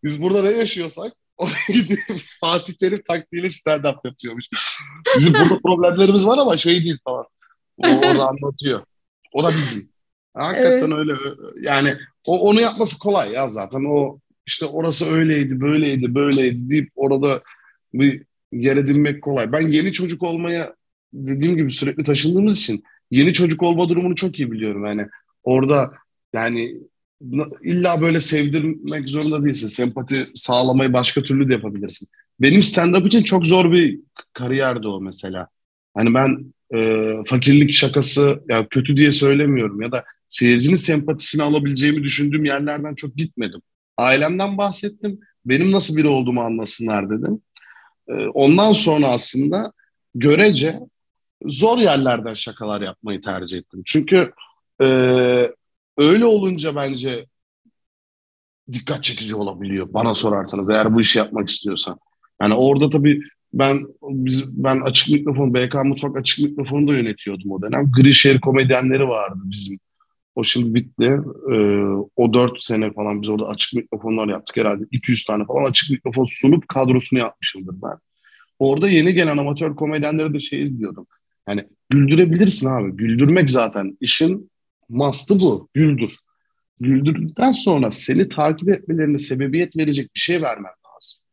[0.04, 2.00] biz burada ne yaşıyorsak oraya gidip
[2.40, 4.44] Fatih Terim taktiğiyle stand-up yapıyormuş.
[5.16, 7.24] Bizim burada problemlerimiz var ama şey değil falan.
[7.76, 8.80] O orada anlatıyor.
[9.32, 9.91] O da bizim.
[10.34, 10.98] Hakikaten evet.
[10.98, 11.12] öyle.
[11.60, 11.94] Yani
[12.26, 13.84] o, onu yapması kolay ya zaten.
[13.84, 17.42] O işte orası öyleydi, böyleydi, böyleydi deyip orada
[17.94, 19.52] bir yer edinmek kolay.
[19.52, 20.74] Ben yeni çocuk olmaya
[21.12, 24.86] dediğim gibi sürekli taşındığımız için yeni çocuk olma durumunu çok iyi biliyorum.
[24.86, 25.06] Yani
[25.44, 25.92] orada
[26.34, 26.76] yani
[27.62, 29.68] illa böyle sevdirmek zorunda değilsin.
[29.68, 32.08] Sempati sağlamayı başka türlü de yapabilirsin.
[32.40, 34.00] Benim stand-up için çok zor bir
[34.32, 35.48] kariyerdi o mesela.
[35.94, 42.44] Hani ben e, fakirlik şakası ya kötü diye söylemiyorum ya da seyircinin sempatisini alabileceğimi düşündüğüm
[42.44, 43.62] yerlerden çok gitmedim.
[43.96, 45.20] Ailemden bahsettim.
[45.46, 47.42] Benim nasıl biri olduğumu anlasınlar dedim.
[48.08, 49.72] E, ondan sonra aslında
[50.14, 50.80] görece
[51.46, 53.82] zor yerlerden şakalar yapmayı tercih ettim.
[53.86, 54.32] Çünkü
[54.80, 54.86] e,
[55.98, 57.26] öyle olunca bence
[58.72, 61.98] dikkat çekici olabiliyor bana sorarsanız eğer bu işi yapmak istiyorsan.
[62.42, 67.62] Yani orada tabii ben biz ben açık mikrofon BK Mutfak açık mikrofonu da yönetiyordum o
[67.62, 67.92] dönem.
[67.92, 69.78] Grişehir komedyenleri vardı bizim.
[70.34, 71.20] O şimdi bitti.
[71.52, 71.82] Ee,
[72.16, 74.84] o dört sene falan biz orada açık mikrofonlar yaptık herhalde.
[74.90, 77.98] 200 tane falan açık mikrofon sunup kadrosunu yapmışımdır ben.
[78.58, 81.06] Orada yeni gelen amatör komedyenleri de şey izliyordum.
[81.48, 82.96] Yani güldürebilirsin abi.
[82.96, 83.96] Güldürmek zaten.
[84.00, 84.50] işin
[84.88, 85.68] mastı bu.
[85.74, 86.16] Güldür.
[86.80, 91.24] Güldürdükten sonra seni takip etmelerine sebebiyet verecek bir şey vermen lazım.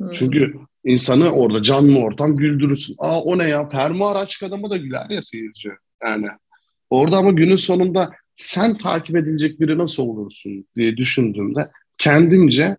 [0.00, 0.12] Hmm.
[0.12, 2.94] Çünkü insanı orada canlı ortam güldürürsün.
[2.98, 3.68] Aa o ne ya?
[3.68, 5.70] Fermuar açık adamı da güler ya seyirci.
[6.02, 6.28] Yani
[6.90, 12.76] orada ama günün sonunda sen takip edilecek biri nasıl olursun diye düşündüğümde kendimce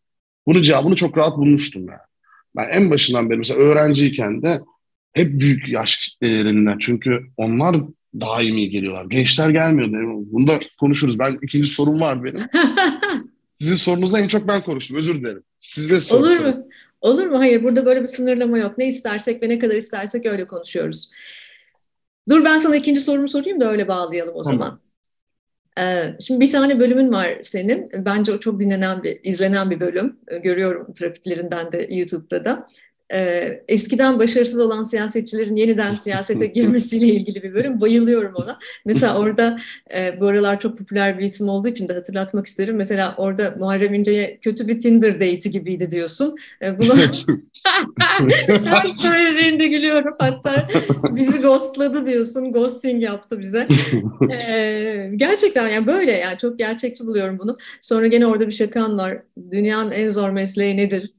[0.47, 1.99] bunu cevabını çok rahat bulmuştum yani.
[2.55, 4.61] Ben en başından beri mesela öğrenciyken de
[5.13, 7.75] hep büyük yaş kitlelerinden çünkü onlar
[8.13, 9.05] daimi geliyorlar.
[9.05, 9.89] Gençler gelmiyor.
[10.31, 11.19] Bunu da konuşuruz.
[11.19, 12.39] Ben ikinci sorum var benim.
[13.59, 14.97] Sizin sorunuzda en çok ben konuştum.
[14.97, 15.43] Özür dilerim.
[15.59, 16.51] Siz de Olur mu?
[17.01, 17.39] Olur mu?
[17.39, 17.63] Hayır.
[17.63, 18.77] Burada böyle bir sınırlama yok.
[18.77, 21.11] Ne istersek ve ne kadar istersek öyle konuşuyoruz.
[22.29, 24.59] Dur ben sana ikinci sorumu sorayım da öyle bağlayalım o tamam.
[24.59, 24.88] zaman.
[25.79, 27.89] Ee, şimdi bir tane bölümün var senin.
[28.05, 30.19] Bence o çok dinlenen bir, izlenen bir bölüm.
[30.43, 32.67] Görüyorum trafiklerinden de YouTube'da da
[33.13, 37.81] e, eskiden başarısız olan siyasetçilerin yeniden siyasete girmesiyle ilgili bir bölüm.
[37.81, 38.59] Bayılıyorum ona.
[38.85, 39.59] Mesela orada
[39.95, 42.75] e, bu aralar çok popüler bir isim olduğu için de hatırlatmak isterim.
[42.75, 46.35] Mesela orada Muharrem İnce'ye kötü bir Tinder date'i gibiydi diyorsun.
[46.61, 46.95] E, bunu
[48.65, 50.15] her söylediğinde gülüyorum.
[50.19, 50.67] Hatta
[51.11, 52.53] bizi ghostladı diyorsun.
[52.53, 53.67] Ghosting yaptı bize.
[54.29, 57.57] E, gerçekten yani böyle yani çok gerçekçi buluyorum bunu.
[57.81, 59.17] Sonra gene orada bir şakan var.
[59.51, 61.13] Dünyanın en zor mesleği nedir?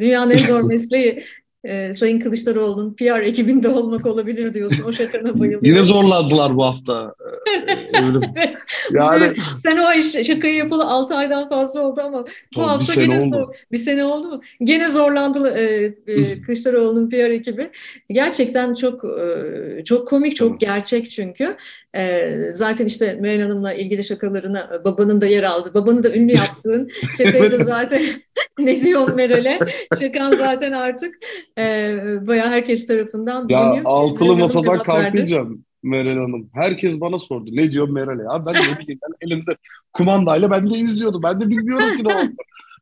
[0.00, 1.22] Dünyanın en zor mesleği
[1.64, 4.84] e, Sayın Kılıçdaroğlu'nun PR ekibinde olmak olabilir diyorsun.
[4.88, 5.66] O şakana bayılıyorum.
[5.66, 7.14] Yine zorladılar bu hafta.
[7.56, 7.90] Ee,
[8.36, 8.58] evet.
[8.92, 9.32] Yani
[9.62, 12.24] sen o iş şakayı yapalı 6 aydan fazla oldu ama
[12.56, 13.52] bu hafta bir gene oldu.
[13.72, 14.42] bir sene oldu mu?
[14.62, 17.70] Gene zorlandı e, e, Kılıçdaroğlu'nun PR ekibi.
[18.08, 21.56] Gerçekten çok e, çok komik, çok gerçek çünkü.
[21.96, 25.74] E, zaten işte Meral Hanım'la ilgili şakalarına babanın da yer aldı.
[25.74, 28.02] Babanı da ünlü yaptığın şakayı da zaten
[28.58, 29.58] ne diyor Meral'e?
[30.00, 31.14] Şakan zaten artık
[31.58, 33.76] e, bayağı herkes tarafından biliniyor.
[33.76, 35.44] Ya altılı masadan kalkınca
[35.82, 36.50] Meral Hanım.
[36.54, 37.50] Herkes bana sordu.
[37.52, 38.22] Ne diyor Meral'e?
[38.22, 39.56] Ya ben ne bileyim ben elimde
[39.92, 41.22] kumandayla ben de izliyordum.
[41.22, 42.32] Ben de bilmiyorum ki ne oldu.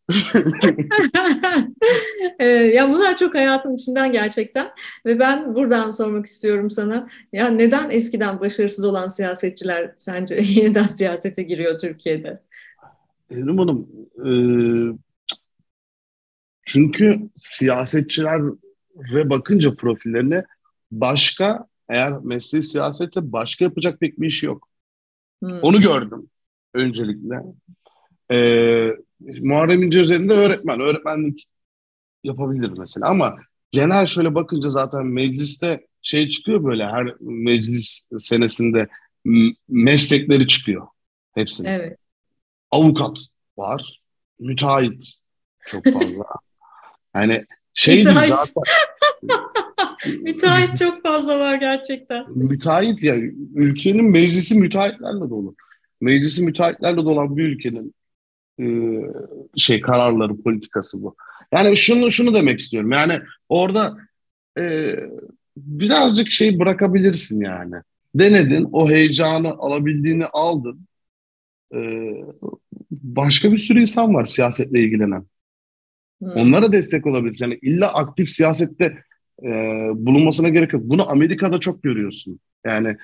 [2.74, 4.70] ya bunlar çok hayatın içinden gerçekten
[5.06, 11.42] ve ben buradan sormak istiyorum sana ya neden eskiden başarısız olan siyasetçiler sence yeniden siyasete
[11.42, 12.42] giriyor Türkiye'de?
[13.30, 13.88] Evrim Hanım
[14.26, 14.30] e,
[16.62, 18.40] çünkü siyasetçiler
[19.14, 20.44] ve bakınca profillerine
[20.92, 24.68] başka eğer mesleği siyasette başka yapacak pek bir iş yok.
[25.42, 25.60] Hmm.
[25.62, 26.30] Onu gördüm
[26.74, 27.42] öncelikle.
[28.32, 28.90] Ee,
[29.40, 31.46] Muharrem İnce üzerinde öğretmen, öğretmenlik
[32.24, 33.36] yapabilir mesela ama
[33.70, 38.88] genel şöyle bakınca zaten mecliste şey çıkıyor böyle her meclis senesinde
[39.68, 40.86] meslekleri çıkıyor
[41.34, 41.68] hepsinin.
[41.68, 41.98] Evet.
[42.70, 43.16] Avukat
[43.56, 44.02] var,
[44.38, 45.14] müteahhit
[45.66, 46.24] çok fazla.
[47.12, 48.38] hani şey zaten
[50.22, 52.24] müteahhit çok fazla var gerçekten.
[52.34, 53.16] Müteahhit ya
[53.54, 55.54] ülkenin meclisi müteahhitlerle dolu.
[56.00, 57.94] Meclisi müteahhitlerle dolan bir ülkenin
[58.60, 58.66] e,
[59.56, 61.16] şey kararları, politikası bu.
[61.52, 62.92] Yani şunu şunu demek istiyorum.
[62.92, 63.96] Yani orada
[64.58, 64.96] e,
[65.56, 67.74] birazcık şey bırakabilirsin yani.
[68.14, 70.80] Denedin, o heyecanı alabildiğini aldın.
[71.74, 72.10] E,
[72.90, 75.26] başka bir sürü insan var siyasetle ilgilenen.
[76.22, 76.30] Hmm.
[76.36, 77.36] Onlara destek olabilir.
[77.40, 78.98] Yani illa aktif siyasette
[79.42, 79.48] e,
[79.94, 80.82] bulunmasına gerek yok.
[80.84, 82.40] Bunu Amerika'da çok görüyorsun.
[82.66, 82.96] Yani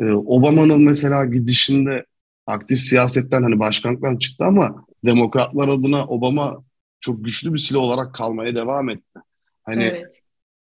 [0.00, 2.04] e, Obama'nın mesela gidişinde
[2.46, 6.64] aktif siyasetten hani başkanlıktan çıktı ama demokratlar adına Obama
[7.00, 9.18] çok güçlü bir silah olarak kalmaya devam etti.
[9.62, 10.20] Hani evet.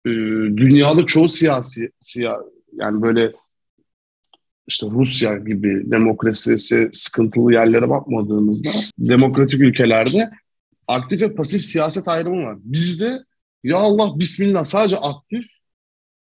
[0.06, 0.10] e,
[0.58, 2.40] dünyada çoğu siyasi siya
[2.74, 3.32] yani böyle
[4.68, 10.30] işte Rusya gibi demokrasisi sıkıntılı yerlere bakmadığımızda demokratik ülkelerde
[10.88, 12.58] aktif ve pasif siyaset ayrımı var.
[12.64, 13.24] Bizde
[13.64, 15.46] ya Allah bismillah sadece aktif,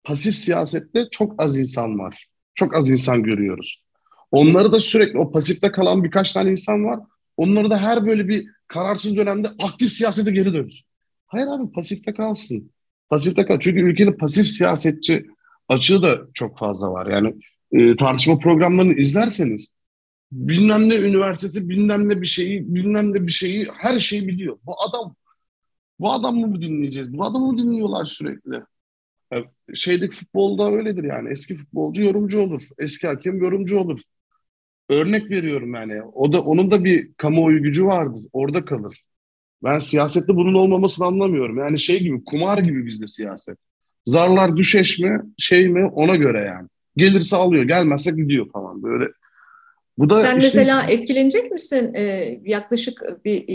[0.04, 2.26] pasif siyasette çok az insan var.
[2.54, 3.84] Çok az insan görüyoruz.
[4.30, 7.00] Onları da sürekli o pasifte kalan birkaç tane insan var.
[7.36, 10.86] Onları da her böyle bir kararsız dönemde aktif siyasete geri dönsün.
[11.26, 12.72] Hayır abi pasifte kalsın.
[13.10, 13.60] Pasifte kal.
[13.60, 15.26] Çünkü ülkenin pasif siyasetçi
[15.68, 17.06] açığı da çok fazla var.
[17.06, 17.34] Yani
[17.72, 19.76] e, tartışma programlarını izlerseniz
[20.32, 24.58] bilmem ne üniversitesi bilmem ne bir şeyi bilmem ne bir şeyi her şeyi biliyor.
[24.64, 25.14] Bu adam
[25.98, 27.12] bu adam mı dinleyeceğiz?
[27.12, 28.62] Bu adamı mı dinliyorlar sürekli?
[29.32, 31.30] Yani şeydeki futbolda öyledir yani.
[31.30, 32.62] Eski futbolcu yorumcu olur.
[32.78, 34.00] Eski hakem yorumcu olur.
[34.90, 36.02] Örnek veriyorum yani.
[36.02, 38.24] O da onun da bir kamuoyu gücü vardır.
[38.32, 39.04] Orada kalır.
[39.64, 41.58] Ben siyasette bunun olmamasını anlamıyorum.
[41.58, 43.58] Yani şey gibi kumar gibi bizde siyaset.
[44.06, 46.68] Zarlar düşeş mi şey mi ona göre yani.
[46.96, 49.12] Gelirse alıyor gelmezse gidiyor falan böyle
[49.98, 51.94] bu da Sen işte, mesela etkilenecek misin?
[51.94, 53.46] Ee, yaklaşık bir,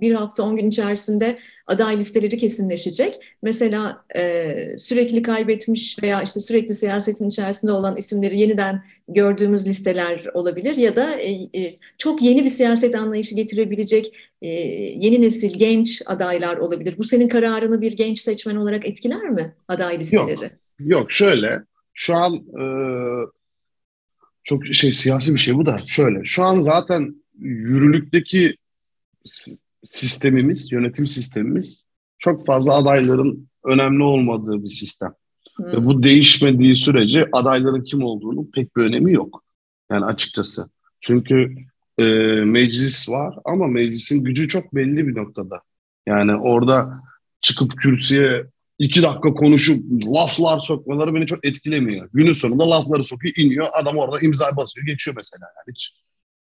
[0.00, 3.14] bir hafta on gün içerisinde aday listeleri kesinleşecek.
[3.42, 10.76] Mesela e, sürekli kaybetmiş veya işte sürekli siyasetin içerisinde olan isimleri yeniden gördüğümüz listeler olabilir
[10.76, 14.48] ya da e, e, çok yeni bir siyaset anlayışı getirebilecek e,
[14.96, 16.94] yeni nesil genç adaylar olabilir.
[16.98, 20.42] Bu senin kararını bir genç seçmen olarak etkiler mi aday listeleri?
[20.42, 21.62] Yok, yok şöyle
[21.94, 22.64] şu an e,
[24.46, 26.24] çok şey siyasi bir şey bu da şöyle.
[26.24, 28.56] Şu an zaten yürürlükteki
[29.84, 31.86] sistemimiz, yönetim sistemimiz
[32.18, 35.14] çok fazla adayların önemli olmadığı bir sistem.
[35.56, 35.66] Hmm.
[35.66, 39.44] Ve bu değişmediği sürece adayların kim olduğunu pek bir önemi yok.
[39.90, 40.68] Yani açıkçası.
[41.00, 41.54] Çünkü
[41.98, 42.04] e,
[42.44, 45.60] meclis var ama meclisin gücü çok belli bir noktada.
[46.06, 47.00] Yani orada
[47.40, 48.46] çıkıp kürsüye
[48.78, 52.08] iki dakika konuşup laflar sokmaları beni çok etkilemiyor.
[52.12, 53.66] Günün sonunda lafları sokuyor, iniyor.
[53.72, 55.46] Adam orada imza basıyor, geçiyor mesela.
[55.56, 55.92] Yani hiç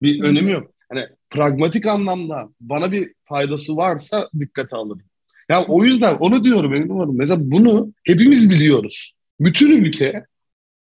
[0.02, 0.70] bir önemi yok.
[0.88, 5.02] Hani pragmatik anlamda bana bir faydası varsa dikkate alırım.
[5.48, 9.14] Ya o yüzden onu diyorum benim Mesela bunu hepimiz biliyoruz.
[9.40, 10.24] Bütün ülke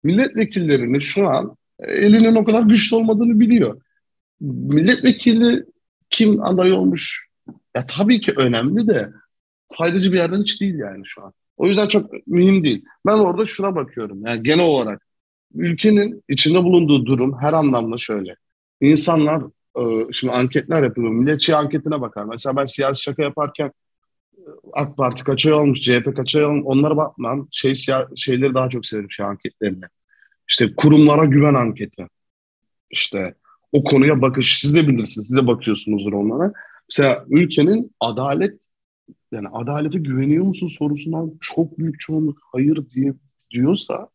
[0.05, 3.81] milletvekillerinin şu an elinin o kadar güçlü olmadığını biliyor.
[4.41, 5.65] Milletvekili
[6.11, 7.27] kim aday olmuş?
[7.77, 9.11] Ya tabii ki önemli de
[9.73, 11.33] faydacı bir yerden hiç değil yani şu an.
[11.57, 12.85] O yüzden çok mühim değil.
[13.07, 14.27] Ben orada şuna bakıyorum.
[14.27, 15.07] Yani genel olarak
[15.55, 18.37] ülkenin içinde bulunduğu durum her anlamda şöyle.
[18.81, 19.43] İnsanlar
[19.79, 21.11] e, şimdi anketler yapıyor.
[21.11, 22.25] Milletçi anketine bakar.
[22.25, 23.73] Mesela ben siyasi şaka yaparken
[24.39, 24.41] e,
[24.73, 27.49] AK Parti kaç ay olmuş, CHP kaç ay olmuş onlara bakmam.
[27.53, 27.75] Şey,
[28.17, 29.85] şeyleri daha çok severim şey anketlerini.
[30.49, 32.07] İşte kurumlara güven anketi.
[32.91, 33.35] İşte
[33.73, 34.61] o konuya bakış.
[34.61, 35.27] Siz de bilirsiniz.
[35.27, 36.53] Siz de bakıyorsunuzdur onlara.
[36.91, 38.69] Mesela ülkenin adalet
[39.33, 43.15] yani adalete güveniyor musun sorusundan çok büyük çoğunluk hayır diye
[43.51, 44.09] diyorsa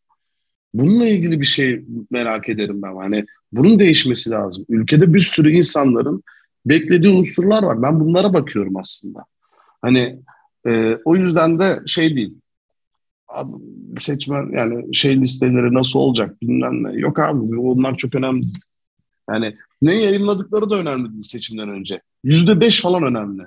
[0.74, 2.96] bununla ilgili bir şey merak ederim ben.
[2.96, 4.66] Hani bunun değişmesi lazım.
[4.70, 6.24] Ülkede bir sürü insanların
[6.66, 7.82] beklediği unsurlar var.
[7.82, 9.26] Ben bunlara bakıyorum aslında.
[9.82, 10.20] Hani
[10.66, 12.34] e, o yüzden de şey değil.
[14.00, 17.00] Seçmen yani şey listeleri nasıl olacak bilmem ne.
[17.00, 18.46] Yok abi onlar çok önemli
[19.30, 22.02] Yani ne yayınladıkları da önemli değil seçimden önce.
[22.24, 23.44] Yüzde beş falan önemli.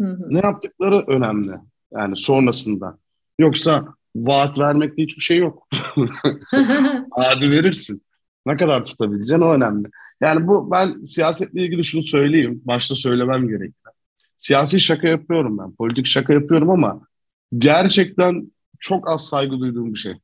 [0.00, 0.26] Hı hı.
[0.30, 1.52] Ne yaptıkları önemli.
[1.92, 2.98] Yani sonrasında.
[3.38, 5.68] Yoksa vaat vermekte hiçbir şey yok.
[7.10, 8.02] Adi verirsin.
[8.46, 9.88] Ne kadar tutabileceksin o önemli.
[10.20, 12.62] Yani bu ben siyasetle ilgili şunu söyleyeyim.
[12.64, 13.94] Başta söylemem gerekiyor.
[14.38, 15.74] Siyasi şaka yapıyorum ben.
[15.74, 17.00] Politik şaka yapıyorum ama
[17.58, 20.14] gerçekten çok az saygı duyduğum bir şey.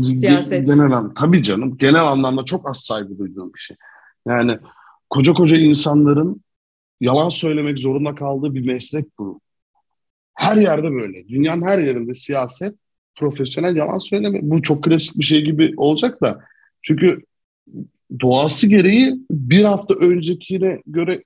[0.00, 0.66] Siyaset.
[0.66, 1.78] Genel, tabii canım.
[1.78, 3.76] Genel anlamda çok az saygı duyduğum bir şey.
[4.26, 4.58] Yani
[5.10, 6.42] koca koca insanların
[7.00, 9.40] yalan söylemek zorunda kaldığı bir meslek bu.
[10.34, 11.28] Her yerde böyle.
[11.28, 12.74] Dünyanın her yerinde siyaset,
[13.16, 14.38] profesyonel yalan söyleme.
[14.42, 16.40] Bu çok klasik bir şey gibi olacak da.
[16.82, 17.22] Çünkü
[18.20, 21.24] doğası gereği bir hafta öncekine göre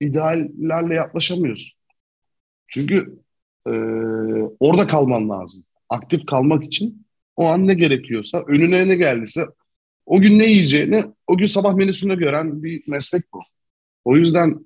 [0.00, 1.80] ideallerle yaklaşamıyorsun.
[2.68, 3.18] Çünkü
[3.66, 3.70] e,
[4.60, 5.64] orada kalman lazım.
[5.88, 9.46] Aktif kalmak için o an ne gerekiyorsa, önüne ne geldiyse
[10.06, 13.40] o gün ne yiyeceğini o gün sabah menüsünde gören bir meslek bu.
[14.04, 14.65] O yüzden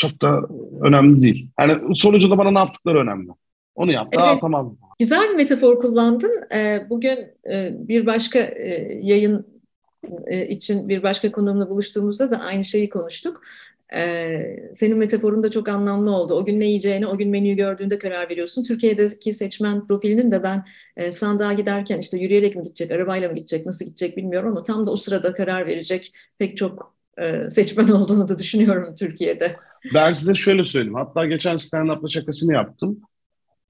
[0.00, 0.42] çok da
[0.80, 1.48] önemli değil.
[1.60, 3.30] Yani sonucunda bana ne yaptıkları önemli.
[3.74, 4.20] Onu yaptı.
[4.22, 4.36] Evet.
[4.36, 4.76] Aa, tamam.
[4.98, 6.42] Güzel bir metafor kullandın.
[6.54, 7.18] Ee, bugün
[7.52, 9.46] e, bir başka e, yayın
[10.26, 13.42] e, için bir başka konuğumla buluştuğumuzda da aynı şeyi konuştuk.
[13.94, 16.34] Ee, senin metaforun da çok anlamlı oldu.
[16.34, 18.62] O gün ne yiyeceğini, o gün menüyü gördüğünde karar veriyorsun.
[18.62, 20.64] Türkiye'deki seçmen profilinin de ben
[21.10, 24.90] sandığa giderken işte yürüyerek mi gidecek, arabayla mı gidecek, nasıl gidecek bilmiyorum ama tam da
[24.90, 26.94] o sırada karar verecek pek çok
[27.48, 29.56] seçmen olduğunu da düşünüyorum Türkiye'de.
[29.94, 30.94] Ben size şöyle söyleyeyim.
[30.94, 33.00] Hatta geçen stand-up'la şakasını yaptım.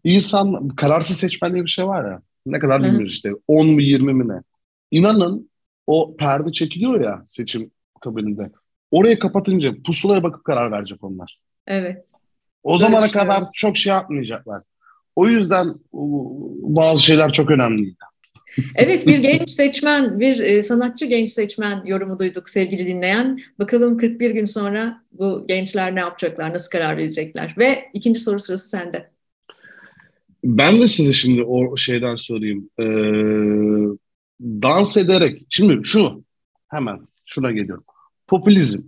[0.05, 2.23] İnsan, kararsız seçmen diye bir şey var ya.
[2.47, 3.31] Ne kadar bilmiyoruz işte.
[3.49, 4.43] 10 mu 20 mi ne?
[4.91, 5.51] İnanın
[5.87, 7.71] o perde çekiliyor ya seçim
[8.01, 8.51] kabininde.
[8.91, 11.41] Orayı kapatınca pusulaya bakıp karar verecek onlar.
[11.67, 12.05] Evet.
[12.63, 14.63] O Böyle zamana şey kadar çok şey yapmayacaklar.
[15.17, 15.75] O yüzden
[16.63, 17.97] bazı şeyler çok önemliydi.
[18.75, 23.39] Evet bir genç seçmen, bir e, sanatçı genç seçmen yorumu duyduk sevgili dinleyen.
[23.59, 27.55] Bakalım 41 gün sonra bu gençler ne yapacaklar, nasıl karar verecekler?
[27.59, 29.11] Ve ikinci soru sırası sende.
[30.45, 32.71] Ben de size şimdi o şeyden sorayım.
[32.81, 32.85] Ee,
[34.41, 36.25] dans ederek, şimdi şu
[36.69, 37.85] hemen şuna geliyorum.
[38.27, 38.83] Popülizm.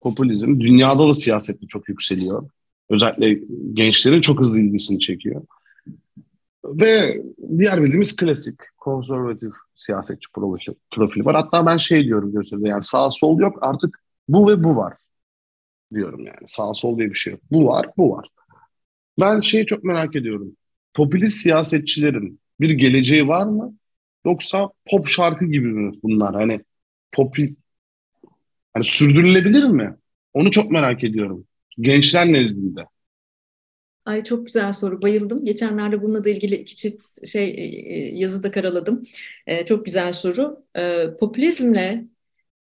[0.00, 2.50] Popülizm dünyada da siyasette çok yükseliyor.
[2.90, 3.40] Özellikle
[3.72, 5.42] gençlerin çok hızlı ilgisini çekiyor.
[6.80, 7.22] Ve
[7.58, 11.36] diğer bildiğimiz klasik konservatif siyasetçi profili, profili var.
[11.36, 14.94] Hatta ben şey diyorum gösteride yani sağ sol yok artık bu ve bu var
[15.94, 16.46] diyorum yani.
[16.46, 17.42] Sağ sol diye bir şey yok.
[17.50, 18.28] Bu var, bu var.
[19.20, 20.56] Ben şeyi çok merak ediyorum.
[20.94, 23.74] Popülist siyasetçilerin bir geleceği var mı?
[24.26, 26.34] Yoksa pop şarkı gibi mi bunlar?
[26.34, 26.60] Hani
[27.12, 27.54] popül
[28.74, 29.96] hani sürdürülebilir mi?
[30.34, 31.44] Onu çok merak ediyorum.
[31.80, 32.86] Gençler nezdinde.
[34.08, 35.44] Ay çok güzel soru, bayıldım.
[35.44, 37.52] Geçenlerde bununla da ilgili iki çift şey e,
[37.94, 39.02] e, yazı da karaladım.
[39.46, 40.64] Ee, çok güzel soru.
[40.76, 42.04] Ee, popülizmle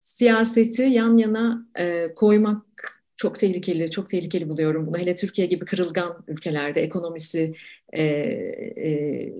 [0.02, 4.98] siyaseti yan yana e, koymak çok tehlikeli, çok tehlikeli buluyorum bunu.
[4.98, 7.54] Hele Türkiye gibi kırılgan ülkelerde ekonomisi
[7.94, 9.34] e, e,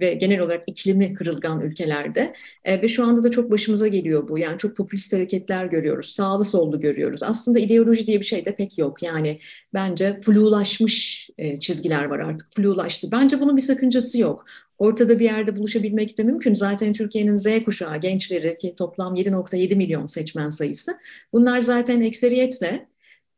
[0.00, 2.32] ve genel olarak iklimi kırılgan ülkelerde
[2.64, 4.38] e, ve şu anda da çok başımıza geliyor bu.
[4.38, 7.22] Yani çok popülist hareketler görüyoruz, sağlı sollu görüyoruz.
[7.22, 9.02] Aslında ideoloji diye bir şey de pek yok.
[9.02, 9.40] Yani
[9.74, 13.08] bence flulaşmış e, çizgiler var artık, flulaştı.
[13.12, 14.44] Bence bunun bir sakıncası yok
[14.80, 16.54] ortada bir yerde buluşabilmek de mümkün.
[16.54, 20.98] Zaten Türkiye'nin Z kuşağı gençleri ki toplam 7.7 milyon seçmen sayısı.
[21.32, 22.89] Bunlar zaten ekseriyetle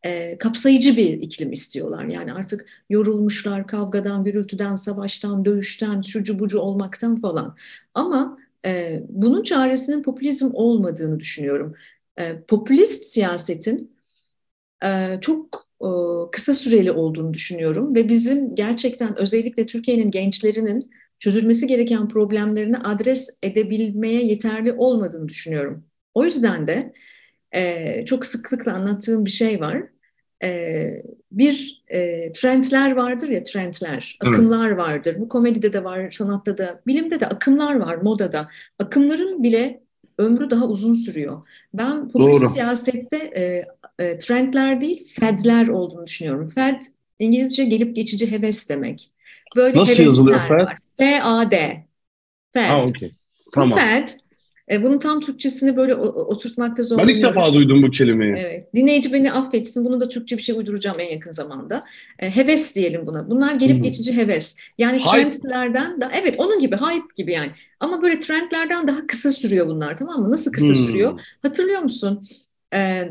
[0.04, 2.04] e, kapsayıcı bir iklim istiyorlar.
[2.04, 7.56] Yani artık yorulmuşlar kavgadan, gürültüden, savaştan, dövüşten, şucu bucu olmaktan falan.
[7.94, 11.74] Ama e, bunun çaresinin popülizm olmadığını düşünüyorum.
[12.16, 13.96] E, popülist siyasetin
[14.84, 15.86] e, çok e,
[16.32, 24.24] kısa süreli olduğunu düşünüyorum ve bizim gerçekten özellikle Türkiye'nin gençlerinin çözülmesi gereken problemlerini adres edebilmeye
[24.26, 25.84] yeterli olmadığını düşünüyorum.
[26.14, 26.92] O yüzden de
[27.52, 29.82] e, çok sıklıkla anlattığım bir şey var.
[30.42, 34.78] E, bir e, trendler vardır ya trendler, akımlar evet.
[34.78, 35.16] vardır.
[35.18, 38.48] Bu komedide de var, sanatta da, bilimde de akımlar var, modada.
[38.78, 39.82] Akımların bile
[40.18, 41.42] ömrü daha uzun sürüyor.
[41.74, 43.64] Ben popülist siyasette e,
[44.04, 46.48] e, trendler değil, fedler olduğunu düşünüyorum.
[46.48, 46.82] Fed
[47.18, 49.10] İngilizce gelip geçici heves demek.
[49.56, 50.66] Böyle Nasıl yazılıyor FED?
[50.96, 51.86] F-A-D.
[52.52, 52.70] FED.
[52.70, 53.12] Ha, okay.
[53.54, 53.78] Tamam.
[53.78, 54.08] FED
[54.70, 56.98] e, bunun tam Türkçesini böyle oturtmakta zor.
[56.98, 58.34] Ben ilk defa duydum bu kelimeyi.
[58.36, 58.74] Evet.
[58.74, 59.84] Dinleyici beni affetsin.
[59.84, 61.84] Bunu da Türkçe bir şey uyduracağım en yakın zamanda.
[62.18, 63.30] E, heves diyelim buna.
[63.30, 63.82] Bunlar gelip hmm.
[63.82, 64.58] geçici heves.
[64.78, 65.28] Yani hype.
[65.28, 67.50] trendlerden da evet onun gibi hype gibi yani.
[67.80, 70.30] Ama böyle trendlerden daha kısa sürüyor bunlar tamam mı?
[70.30, 70.74] Nasıl kısa hmm.
[70.74, 71.20] sürüyor?
[71.42, 72.28] Hatırlıyor musun?
[72.74, 73.08] Ee,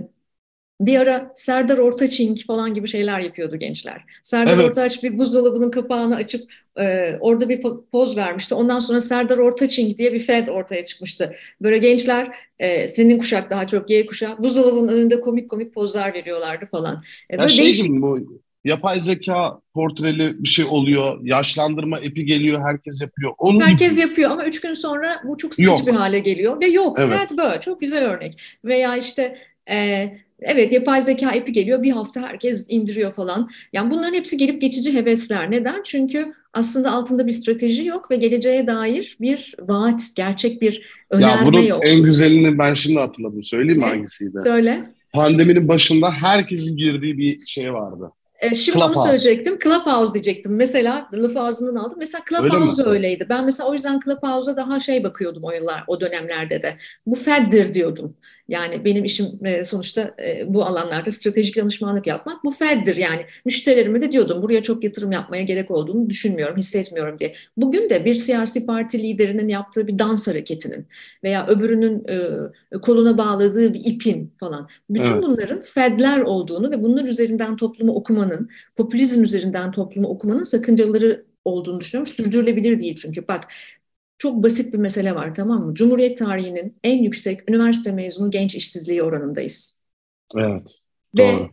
[0.81, 4.03] bir ara Serdar Ortaçing falan gibi şeyler yapıyordu gençler.
[4.21, 4.65] Serdar evet.
[4.65, 7.61] Ortaç bir buzdolabının kapağını açıp e, orada bir
[7.91, 8.55] poz vermişti.
[8.55, 11.35] Ondan sonra Serdar Ortaçing diye bir fed ortaya çıkmıştı.
[11.61, 16.65] Böyle gençler e, senin kuşak daha çok Y kuşağı buzdolabının önünde komik komik pozlar veriyorlardı
[16.65, 17.03] falan.
[17.33, 17.85] E, böyle şey değişik...
[17.85, 21.19] gibi bu yapay zeka portreli bir şey oluyor.
[21.23, 22.61] Yaşlandırma epi geliyor.
[22.61, 23.31] Herkes yapıyor.
[23.37, 24.01] Onun herkes gibi...
[24.01, 26.61] yapıyor ama üç gün sonra bu çok sıkıcı bir hale geliyor.
[26.61, 26.99] Ve yok.
[26.99, 27.19] Evet.
[27.19, 27.59] Fed böyle.
[27.59, 28.41] Çok güzel örnek.
[28.65, 29.37] Veya işte
[29.69, 30.07] e,
[30.41, 33.49] Evet yapay zeka epi geliyor bir hafta herkes indiriyor falan.
[33.73, 35.51] Yani bunların hepsi gelip geçici hevesler.
[35.51, 35.81] Neden?
[35.83, 41.45] Çünkü aslında altında bir strateji yok ve geleceğe dair bir vaat, gerçek bir önerme ya
[41.45, 41.85] bunun yok.
[41.85, 43.43] en güzelini ben şimdi hatırladım.
[43.43, 44.37] Söyleyeyim mi hangisiydi?
[44.43, 44.93] Söyle.
[45.13, 48.11] Pandeminin başında herkesin girdiği bir şey vardı.
[48.41, 48.99] E, şimdi Clubhouse.
[48.99, 49.59] onu söyleyecektim.
[49.63, 50.55] Clubhouse diyecektim.
[50.55, 51.97] Mesela lafı ağzımdan aldım.
[51.99, 53.25] Mesela Clubhouse Öyle öyleydi.
[53.29, 56.77] Ben mesela o yüzden Clubhouse'a daha şey bakıyordum o yıllar, o dönemlerde de.
[57.05, 58.15] Bu Fed'dir diyordum.
[58.51, 62.43] Yani benim işim e, sonuçta e, bu alanlarda stratejik danışmanlık yapmak.
[62.43, 63.21] Bu Fed'dir yani.
[63.45, 67.33] Müşterilerime de diyordum buraya çok yatırım yapmaya gerek olduğunu düşünmüyorum, hissetmiyorum diye.
[67.57, 70.87] Bugün de bir siyasi parti liderinin yaptığı bir dans hareketinin
[71.23, 72.05] veya öbürünün
[72.81, 74.69] koluna bağladığı bir ipin falan.
[74.89, 75.23] Bütün evet.
[75.23, 82.13] bunların Fed'ler olduğunu ve bunlar üzerinden toplumu okumanın, popülizm üzerinden toplumu okumanın sakıncaları olduğunu düşünüyorum.
[82.13, 83.27] Sürdürülebilir değil çünkü.
[83.27, 83.47] Bak
[84.21, 85.73] çok basit bir mesele var tamam mı?
[85.73, 89.83] Cumhuriyet tarihinin en yüksek üniversite mezunu genç işsizliği oranındayız.
[90.35, 90.61] Evet.
[91.17, 91.49] Ve doğru.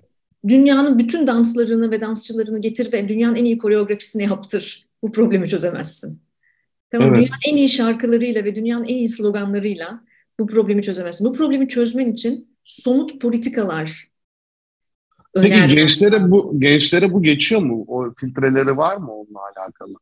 [0.48, 4.88] dünyanın bütün danslarını ve dansçılarını getir ve dünyanın en iyi koreografisini yaptır.
[5.02, 6.20] Bu problemi çözemezsin.
[6.90, 7.16] Tamam, evet.
[7.16, 10.00] dünyanın en iyi şarkılarıyla ve dünyanın en iyi sloganlarıyla
[10.40, 11.26] bu problemi çözemezsin.
[11.26, 14.08] Bu problemi çözmen için somut politikalar
[15.34, 17.84] Peki gençlere bu gençlere bu geçiyor mu?
[17.88, 19.94] O filtreleri var mı onunla alakalı?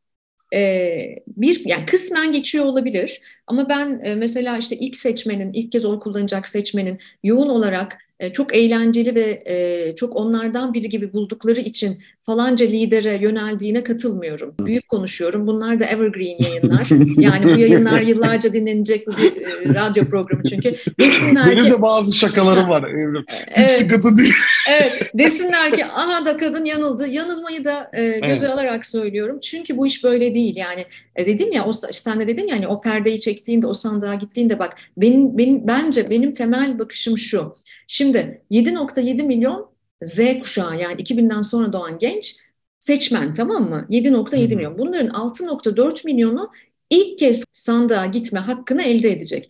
[0.53, 5.85] Ee, bir yani kısmen geçiyor olabilir ama ben e, mesela işte ilk seçmenin ilk kez
[5.85, 11.59] oy kullanacak seçmenin yoğun olarak e, çok eğlenceli ve e, çok onlardan biri gibi buldukları
[11.59, 14.55] için falanca lidere yöneldiğine katılmıyorum.
[14.59, 15.47] Büyük konuşuyorum.
[15.47, 16.87] Bunlar da evergreen yayınlar.
[17.17, 20.75] Yani bu yayınlar yıllarca dinlenecek bir e, radyo programı çünkü.
[20.99, 23.25] Desinler Benim ki, de bazı şakalarım var Evrim.
[23.29, 24.33] Hiç evet, sıkıntı değil.
[24.69, 25.11] evet.
[25.13, 27.07] Desinler ki aha da kadın yanıldı.
[27.07, 28.49] Yanılmayı da e, göze evet.
[28.49, 29.39] alarak söylüyorum.
[29.39, 30.55] Çünkü bu iş böyle değil.
[30.55, 34.59] Yani e, dedim ya o sen de dedin yani o perdeyi çektiğinde o sandığa gittiğinde
[34.59, 37.53] bak benim, benim bence benim temel bakışım şu.
[37.87, 39.69] Şimdi 7.7 milyon
[40.03, 42.37] Z kuşağı yani 2000'den sonra doğan genç
[42.79, 43.85] seçmen tamam mı?
[43.89, 44.77] 7.7 milyon.
[44.77, 46.49] Bunların 6.4 milyonu
[46.89, 49.49] ilk kez sandığa gitme hakkını elde edecek.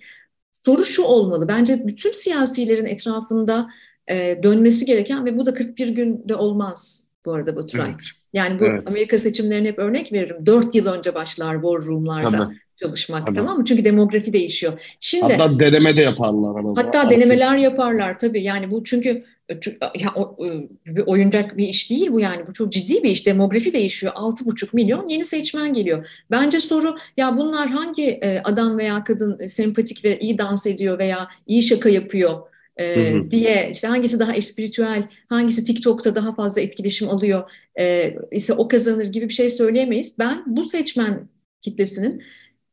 [0.51, 1.47] Soru şu olmalı.
[1.47, 3.69] Bence bütün siyasilerin etrafında
[4.07, 7.89] e, dönmesi gereken ve bu da 41 günde olmaz bu arada Baturay.
[7.89, 8.01] Evet.
[8.33, 8.83] Yani bu evet.
[8.85, 10.45] Amerika seçimlerine hep örnek veririm.
[10.45, 12.37] 4 yıl önce başlar war room'larda.
[12.37, 13.35] Tabii çalışmak tabii.
[13.35, 13.65] tamam mı?
[13.65, 14.97] Çünkü demografi değişiyor.
[14.99, 16.59] Şimdi hatta deneme de yaparlar.
[16.59, 16.81] Arada.
[16.81, 18.43] Hatta denemeler yaparlar tabii.
[18.43, 19.23] Yani bu çünkü
[19.99, 22.47] ya, o, e, bir oyuncak bir iş değil bu yani.
[22.47, 23.25] Bu çok ciddi bir iş.
[23.25, 24.13] Demografi değişiyor.
[24.13, 26.07] 6,5 milyon yeni seçmen geliyor.
[26.31, 31.27] Bence soru ya bunlar hangi e, adam veya kadın sempatik ve iyi dans ediyor veya
[31.47, 32.39] iyi şaka yapıyor?
[32.77, 33.31] e, hı hı.
[33.31, 39.05] diye işte hangisi daha espiritüel, hangisi TikTok'ta daha fazla etkileşim alıyor e, ise o kazanır
[39.05, 40.15] gibi bir şey söyleyemeyiz.
[40.19, 41.29] Ben bu seçmen
[41.61, 42.23] kitlesinin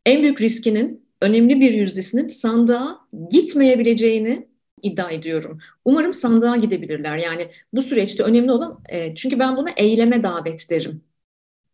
[0.07, 3.01] en büyük riskinin önemli bir yüzdesinin sandığa
[3.31, 4.49] gitmeyebileceğini
[4.83, 5.59] iddia ediyorum.
[5.85, 7.17] Umarım sandığa gidebilirler.
[7.17, 11.05] Yani bu süreçte önemli olan e, çünkü ben buna eyleme davet derim.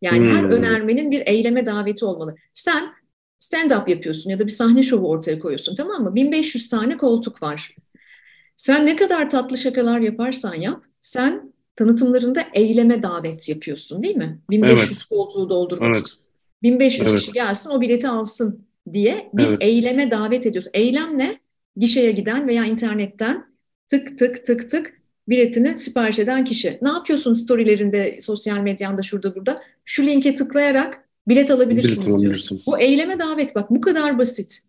[0.01, 0.35] Yani hmm.
[0.35, 2.35] her önermenin bir eyleme daveti olmalı.
[2.53, 2.93] Sen
[3.39, 6.15] stand-up yapıyorsun ya da bir sahne şovu ortaya koyuyorsun tamam mı?
[6.15, 7.75] 1500 tane koltuk var.
[8.55, 14.41] Sen ne kadar tatlı şakalar yaparsan yap, sen tanıtımlarında eyleme davet yapıyorsun değil mi?
[14.49, 15.03] 1500 evet.
[15.03, 16.07] koltuğu doldurmak evet.
[16.07, 16.20] için.
[16.63, 17.19] 1500 evet.
[17.19, 19.57] kişi gelsin o bileti alsın diye bir evet.
[19.61, 20.71] eyleme davet ediyorsun.
[20.73, 21.39] Eylem ne?
[21.77, 23.45] Gişeye giden veya internetten
[23.87, 26.79] tık tık tık tık biletini sipariş eden kişi.
[26.81, 29.61] Ne yapıyorsun storylerinde, sosyal medyanda, şurada burada?
[29.85, 32.61] Şu linke tıklayarak bilet alabilirsiniz diyorsun.
[32.67, 34.59] Bu eyleme davet bak bu kadar basit.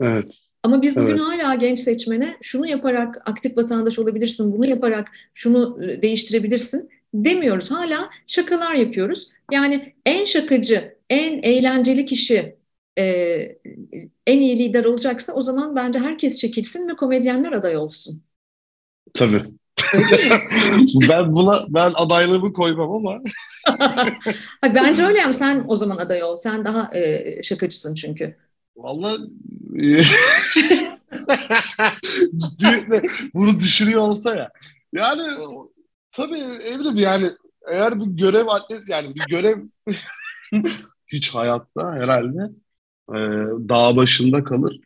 [0.00, 0.24] Evet.
[0.62, 1.20] Ama biz bugün evet.
[1.20, 7.70] hala genç seçmene şunu yaparak aktif vatandaş olabilirsin, bunu yaparak şunu e, değiştirebilirsin demiyoruz.
[7.70, 9.30] Hala şakalar yapıyoruz.
[9.52, 12.56] Yani en şakacı, en eğlenceli kişi
[12.98, 13.04] e,
[14.26, 18.22] en iyi lider olacaksa o zaman bence herkes çekilsin ve komedyenler aday olsun.
[19.14, 19.44] Tabii.
[21.08, 23.22] ben buna ben adaylığımı koymam ama.
[24.74, 26.36] bence öyle yani sen o zaman aday ol.
[26.36, 28.36] Sen daha e, şakacısın çünkü.
[28.76, 29.16] Vallahi
[32.36, 33.02] ciddi
[33.34, 34.50] bunu düşünüyor olsa ya.
[34.92, 35.22] Yani
[36.16, 37.30] tabii Evrim yani
[37.72, 38.46] eğer bir görev
[38.88, 39.58] yani bir görev
[41.12, 42.50] hiç hayatta herhalde
[43.10, 43.18] e,
[43.68, 44.80] dağ başında kalır.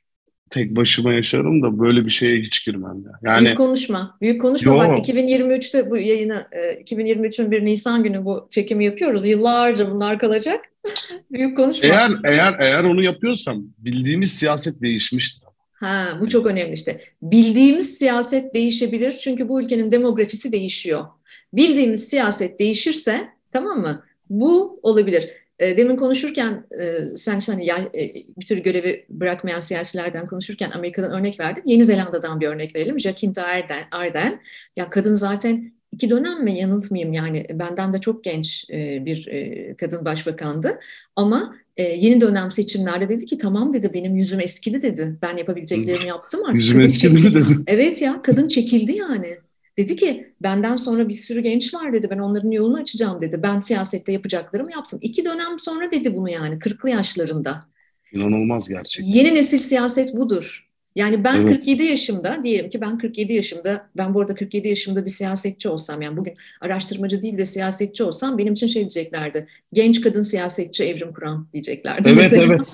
[0.51, 3.13] Tek başıma yaşarım da böyle bir şeye hiç girmem ya.
[3.23, 4.17] Yani büyük konuşma.
[4.21, 4.73] Büyük konuşma.
[4.73, 4.79] Yo.
[4.79, 9.27] Bak 2023'te bu yayını e, 2023'ün bir Nisan günü bu çekimi yapıyoruz.
[9.27, 10.61] Yıllarca bunlar kalacak.
[11.31, 11.89] büyük konuşma.
[11.89, 15.48] Eğer eğer eğer onu yapıyorsam bildiğimiz siyaset değişmiştir.
[15.81, 17.01] Ha, bu çok önemli işte.
[17.23, 21.05] Bildiğimiz siyaset değişebilir çünkü bu ülkenin demografisi değişiyor.
[21.53, 24.05] Bildiğimiz siyaset değişirse tamam mı?
[24.31, 25.29] Bu olabilir.
[25.59, 31.13] E, demin konuşurken e, sen hani ya, e, bir tür görevi bırakmayan siyasilerden konuşurken Amerika'dan
[31.13, 31.63] örnek verdin.
[31.67, 33.01] Yeni Zelanda'dan bir örnek verelim.
[33.01, 33.83] Jacinta Ardern.
[33.91, 34.41] Arden.
[34.77, 39.29] Ya kadın zaten iki dönem mi yanıltmayayım yani benden de çok genç bir
[39.77, 40.81] kadın başbakandı.
[41.17, 45.19] Ama yeni dönem seçimlerde dedi ki tamam dedi benim yüzüm eskidi dedi.
[45.23, 46.55] Ben yapabileceklerimi yaptım artık.
[46.55, 47.53] Yüzüm eskidi mi dedi?
[47.67, 49.37] Evet ya kadın çekildi yani.
[49.77, 52.11] Dedi ki benden sonra bir sürü genç var dedi.
[52.11, 53.41] Ben onların yolunu açacağım dedi.
[53.43, 54.99] Ben siyasette yapacaklarımı yaptım.
[55.03, 57.65] İki dönem sonra dedi bunu yani kırklı yaşlarında.
[58.13, 59.11] İnanılmaz gerçekten.
[59.11, 60.68] Yeni nesil siyaset budur.
[60.97, 61.55] Yani ben evet.
[61.55, 66.03] 47 yaşımda diyelim ki ben 47 yaşımda ben bu arada 47 yaşımda bir siyasetçi olsam
[66.03, 69.49] yani bugün araştırmacı değil de siyasetçi olsam benim için şey diyeceklerdi.
[69.73, 72.09] Genç kadın siyasetçi Evrim Kur'an diyeceklerdi.
[72.09, 72.45] Evet mesela.
[72.45, 72.73] evet.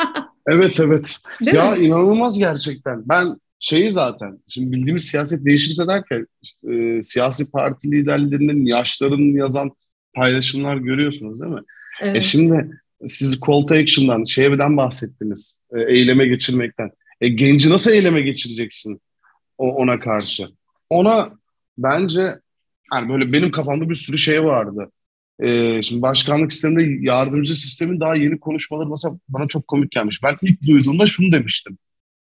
[0.48, 1.16] evet evet.
[1.40, 1.86] Değil ya mi?
[1.86, 3.02] inanılmaz gerçekten.
[3.08, 6.26] Ben şeyi zaten şimdi bildiğimiz siyaset değişirse derken
[6.70, 9.70] e, siyasi parti liderlerinin yaşlarını yazan
[10.14, 11.62] paylaşımlar görüyorsunuz değil mi?
[12.00, 12.16] E, evet.
[12.16, 16.90] E şimdi siz call to action'dan, şeyden bahsettiniz, e, eyleme geçirmekten.
[17.20, 19.00] E, genci nasıl eyleme geçireceksin
[19.58, 20.48] o, ona karşı?
[20.90, 21.32] Ona
[21.78, 22.34] bence
[22.94, 24.90] yani böyle benim kafamda bir sürü şey vardı.
[25.40, 30.22] E, şimdi başkanlık sisteminde yardımcı sistemin daha yeni konuşmaları mesela bana çok komik gelmiş.
[30.22, 31.78] Ben ilk duyduğumda şunu demiştim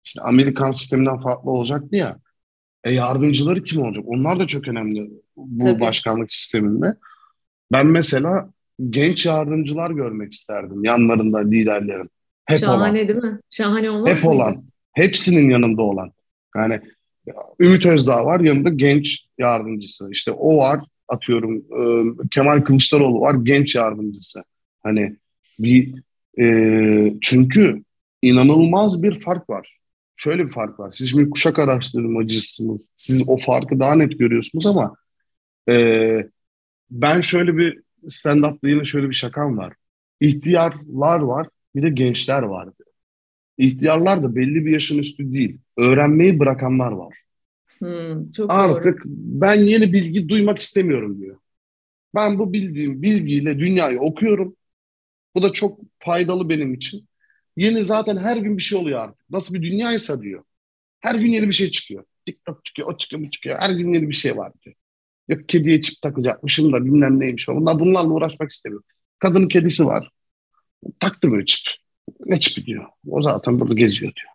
[0.06, 2.18] işte Amerikan sisteminden farklı olacaktı ya.
[2.84, 4.04] E yardımcıları kim olacak?
[4.08, 5.80] Onlar da çok önemli bu Tabii.
[5.80, 6.96] başkanlık sisteminde.
[7.72, 8.50] Ben mesela
[8.90, 12.10] genç yardımcılar görmek isterdim yanlarında liderlerin.
[12.46, 12.96] Hep Şahane olan.
[12.96, 13.40] değil mi?
[13.50, 14.36] Şahane olmaz Hep mıydı?
[14.36, 14.64] olan.
[14.94, 16.12] Hepsinin yanında olan.
[16.56, 16.80] Yani
[17.60, 20.10] Ümit Özdağ var yanında genç yardımcısı.
[20.12, 24.44] İşte o var atıyorum e, Kemal Kılıçdaroğlu var genç yardımcısı.
[24.84, 25.16] Hani
[25.60, 25.94] bir
[26.40, 27.84] e, çünkü
[28.22, 29.74] inanılmaz bir fark var
[30.24, 30.92] şöyle bir fark var.
[30.92, 32.92] Siz şimdi kuşak araştırmacısınız.
[32.96, 34.96] Siz o farkı daha net görüyorsunuz ama
[35.70, 36.28] e,
[36.92, 39.74] ben şöyle bir stand-up'ta yine şöyle bir şakam var.
[40.20, 42.70] İhtiyarlar var, bir de gençler var.
[43.58, 45.58] İhtiyarlar da belli bir yaşın üstü değil.
[45.78, 47.16] Öğrenmeyi bırakanlar var.
[47.80, 49.04] Hmm, çok Artık doğru.
[49.06, 51.38] ben yeni bilgi duymak istemiyorum diyor.
[52.16, 54.56] Ben bu bildiğim bilgiyle dünyayı okuyorum.
[55.36, 57.10] Bu da çok faydalı benim için.
[57.58, 59.30] Yeni zaten her gün bir şey oluyor artık.
[59.30, 60.44] Nasıl bir dünyaysa diyor.
[61.02, 62.04] Her gün yeni bir şey çıkıyor.
[62.26, 63.60] TikTok çıkıyor, o çıkıyor, bu çıkıyor.
[63.60, 64.76] Her gün yeni bir şey var diyor.
[65.30, 67.48] Yok kediye çip takacakmışım da bilmem neymiş.
[67.48, 68.84] Bunlar bunlarla uğraşmak istemiyor.
[69.20, 70.10] Kadının kedisi var.
[71.00, 71.83] Taktırmıyor çip.
[72.26, 72.86] Ne çipi diyor.
[73.08, 74.34] O zaten burada geziyor diyor.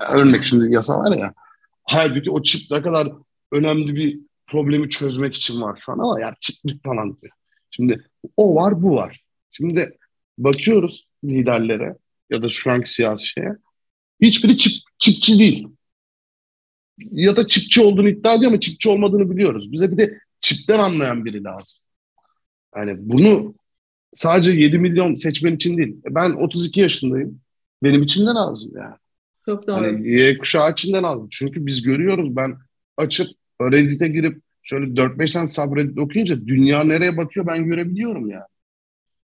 [0.00, 1.34] Yani örnek şimdi yasa var ya.
[1.82, 3.08] Halbuki o çip ne kadar
[3.52, 7.32] önemli bir problemi çözmek için var şu an ama ya çiplik falan diyor.
[7.70, 8.04] Şimdi
[8.36, 9.20] o var bu var.
[9.50, 9.98] Şimdi
[10.38, 11.96] bakıyoruz liderlere
[12.30, 13.56] ya da şu anki siyasi şeye.
[14.20, 15.68] Hiçbiri çip, çipçi değil.
[16.98, 19.72] ya da çipçi olduğunu iddia ediyor ama çipçi olmadığını biliyoruz.
[19.72, 21.82] Bize bir de çipten anlayan biri lazım.
[22.76, 23.54] Yani bunu
[24.14, 25.96] sadece 7 milyon seçmen için değil.
[26.10, 27.40] E, ben 32 yaşındayım.
[27.82, 28.94] Benim için de lazım yani.
[29.44, 29.76] Çok doğru.
[29.76, 31.28] Hani Y kuşağı için de lazım.
[31.30, 32.56] Çünkü biz görüyoruz ben
[32.96, 33.26] açıp
[33.62, 38.44] Reddit'e girip şöyle 4-5 tane subreddit okuyunca dünya nereye bakıyor ben görebiliyorum yani.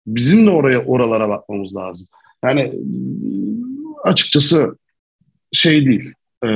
[0.07, 2.07] Bizim de oraya oralara bakmamız lazım.
[2.43, 2.73] Yani
[4.03, 4.77] açıkçası
[5.51, 6.13] şey değil.
[6.43, 6.47] E,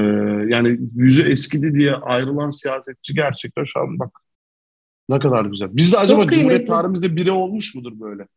[0.47, 4.19] yani yüzü eskidi diye ayrılan siyasetçi gerçekten şu an bak
[5.09, 5.69] ne kadar güzel.
[5.71, 8.27] Biz de acaba Cumhuriyet tarihimizde biri olmuş mudur böyle?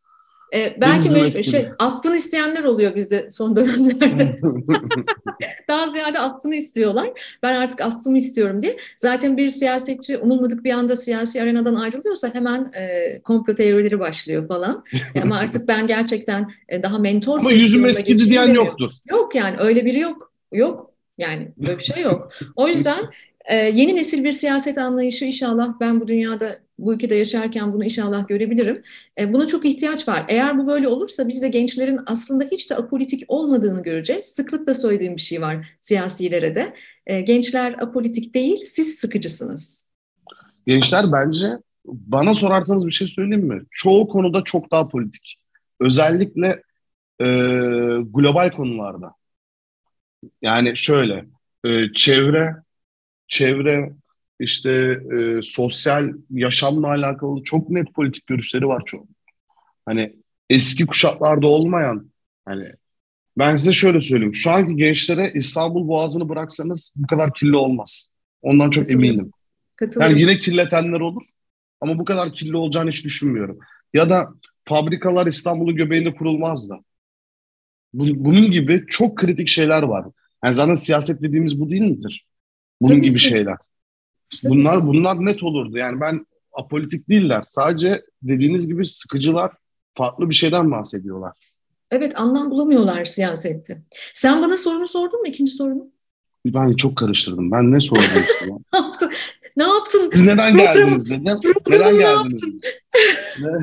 [0.55, 4.41] E, belki me- şey, affını isteyenler oluyor bizde son dönemlerde.
[5.69, 7.39] Daha ziyade affını istiyorlar.
[7.43, 8.77] Ben artık affımı istiyorum diye.
[8.97, 14.85] Zaten bir siyasetçi umulmadık bir anda siyasi arenadan ayrılıyorsa hemen e, komplo teorileri başlıyor falan.
[15.23, 17.39] Ama artık ben gerçekten e, daha mentor...
[17.39, 18.91] Ama yüzüm eskidi diyen yoktur.
[19.11, 20.33] Yok yani öyle biri yok.
[20.53, 20.91] Yok.
[21.19, 22.33] Yani böyle bir şey yok.
[22.57, 23.11] O yüzden
[23.51, 28.29] ee, yeni nesil bir siyaset anlayışı inşallah ben bu dünyada, bu ülkede yaşarken bunu inşallah
[28.29, 28.83] görebilirim.
[29.19, 30.25] Ee, buna çok ihtiyaç var.
[30.29, 34.25] Eğer bu böyle olursa biz de gençlerin aslında hiç de apolitik olmadığını göreceğiz.
[34.25, 36.75] Sıklıkla söylediğim bir şey var siyasilere de.
[37.07, 39.93] Ee, gençler apolitik değil, siz sıkıcısınız.
[40.67, 41.49] Gençler bence
[41.85, 43.63] bana sorarsanız bir şey söyleyeyim mi?
[43.71, 45.37] Çoğu konuda çok daha politik.
[45.81, 46.63] Özellikle
[47.21, 47.27] e,
[48.05, 49.15] global konularda.
[50.43, 51.25] Yani şöyle,
[51.65, 52.57] e, çevre,
[53.31, 53.93] çevre,
[54.41, 54.71] işte
[55.17, 59.07] e, sosyal yaşamla alakalı çok net politik görüşleri var çoğu.
[59.87, 60.17] Hani
[60.51, 62.11] eski kuşaklarda olmayan
[62.45, 62.73] hani
[63.39, 64.35] ben size şöyle söyleyeyim.
[64.35, 68.15] Şu anki gençlere İstanbul Boğazı'nı bıraksanız bu kadar kirli olmaz.
[68.43, 69.31] Ondan çok eminim.
[70.01, 71.23] Yani yine kirletenler olur
[71.81, 73.59] ama bu kadar kirli olacağını hiç düşünmüyorum.
[73.95, 74.29] Ya da
[74.65, 76.81] fabrikalar İstanbul'un göbeğinde kurulmaz da.
[77.95, 80.07] Bunun gibi çok kritik şeyler var.
[80.45, 82.27] Yani zaten siyaset dediğimiz bu değil midir?
[82.81, 83.25] Bunun Tabii gibi ki.
[83.25, 83.57] şeyler.
[84.45, 85.79] Bunlar bunlar net olurdu.
[85.79, 87.45] Yani ben apolitik değiller.
[87.49, 89.53] Sadece dediğiniz gibi sıkıcılar
[89.95, 91.37] farklı bir şeyden bahsediyorlar.
[91.91, 93.83] Evet anlam bulamıyorlar siyasette.
[94.15, 95.91] Sen bana sorunu sordun mu ikinci sorunu?
[96.47, 97.51] Ben çok karıştırdım.
[97.51, 98.47] Ben ne sordum işte?
[98.73, 99.13] ne yaptın?
[99.57, 100.11] Ne yaptın?
[100.13, 101.25] Siz neden geldiniz dedim.
[101.69, 102.43] Neden geldiniz?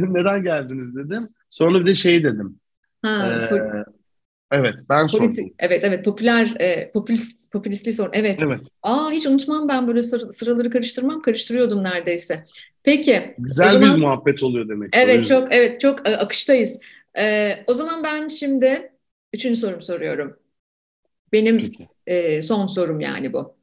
[0.09, 1.29] neden geldiniz dedim.
[1.49, 2.59] Sonra bir de şey dedim.
[3.01, 3.83] Ha, ee,
[4.51, 5.53] Evet ben sordum.
[5.59, 8.09] Evet evet popüler e, popülist popülistliği sor.
[8.13, 8.41] Evet.
[8.43, 8.59] Evet.
[8.83, 12.45] Aa hiç unutmam ben böyle sır, sıraları karıştırmam karıştırıyordum neredeyse.
[12.83, 13.35] Peki.
[13.37, 14.89] Güzel zaman, bir muhabbet oluyor demek.
[14.97, 16.83] Evet çok evet çok e, akıştayız.
[17.17, 18.91] Ee, o zaman ben şimdi
[19.33, 20.39] üçüncü sorumu soruyorum.
[21.33, 21.71] Benim
[22.07, 23.55] e, son sorum yani bu.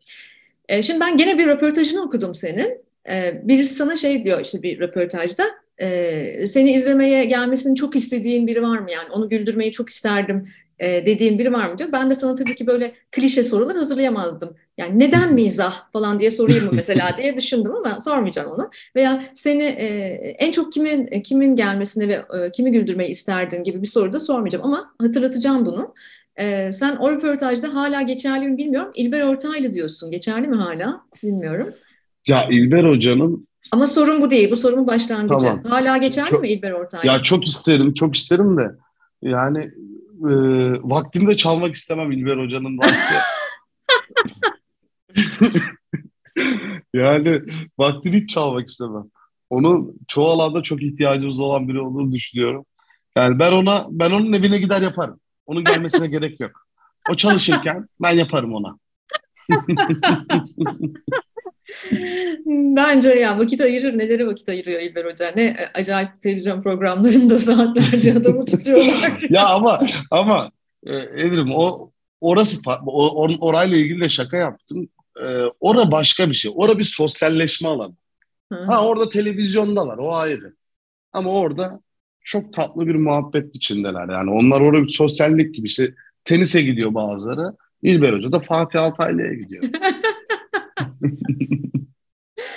[0.69, 2.85] E, şimdi ben gene bir röportajını okudum senin.
[3.11, 5.45] E, birisi sana şey diyor işte bir röportajda
[5.81, 10.49] e, seni izlemeye gelmesini çok istediğin biri var mı yani onu güldürmeyi çok isterdim
[10.85, 11.93] e, dediğin biri var mı diyor.
[11.93, 14.57] Ben de sana tabii ki böyle klişe sorular hazırlayamazdım.
[14.79, 18.71] Yani neden mizah falan diye sorayım mı mesela diye düşündüm ama sormayacağım onu.
[18.97, 19.87] Veya seni e,
[20.39, 24.65] en çok kimin kimin gelmesini ve e, kimi güldürmeyi isterdin gibi bir soru da sormayacağım
[24.65, 25.95] ama hatırlatacağım bunu.
[26.37, 28.93] E, sen o röportajda hala geçerli mi bilmiyorum.
[28.95, 30.11] İlber Ortaylı diyorsun.
[30.11, 31.01] Geçerli mi hala?
[31.23, 31.75] Bilmiyorum.
[32.27, 34.51] Ya İlber Hoca'nın ama sorun bu değil.
[34.51, 35.47] Bu sorunun başlangıcı.
[35.47, 35.65] Tamam.
[35.65, 37.07] Hala geçerli çok, mi İlber Ortaylı?
[37.07, 38.71] Ya çok isterim, çok isterim de.
[39.23, 39.71] Yani
[40.31, 40.35] e,
[40.83, 43.15] vaktini de çalmak istemem İlber Hoca'nın vakti.
[46.95, 47.43] yani
[47.79, 49.05] vaktini hiç çalmak istemem.
[49.51, 52.67] Onun çoğu alanda çok ihtiyacımız olan biri olduğunu düşünüyorum.
[53.17, 55.21] Yani ben ona ben onun evine gider yaparım.
[55.47, 56.67] Onun gelmesine gerek yok.
[57.11, 58.79] O çalışırken ben yaparım ona.
[62.47, 63.99] Bence ya vakit ayırır.
[63.99, 65.33] Nelere vakit ayırıyor İlber Hoca?
[65.37, 69.13] Ne e, acayip televizyon programlarında saatlerce adamı tutuyorlar.
[69.31, 70.51] ya ama ama
[70.87, 74.89] e, Evrim o orası o, or, orayla ilgili de şaka yaptım.
[75.17, 75.27] E,
[75.61, 76.53] ora başka bir şey.
[76.55, 77.95] Ora bir sosyalleşme alanı.
[78.53, 78.65] Hı.
[78.65, 80.55] Ha orada televizyondalar o ayrı.
[81.13, 81.81] Ama orada
[82.25, 84.09] çok tatlı bir muhabbet içindeler.
[84.09, 85.95] Yani onlar orada bir sosyallik gibi işte
[86.25, 87.57] tenise gidiyor bazıları.
[87.83, 89.63] İlber Hoca da Fatih Altaylı'ya gidiyor.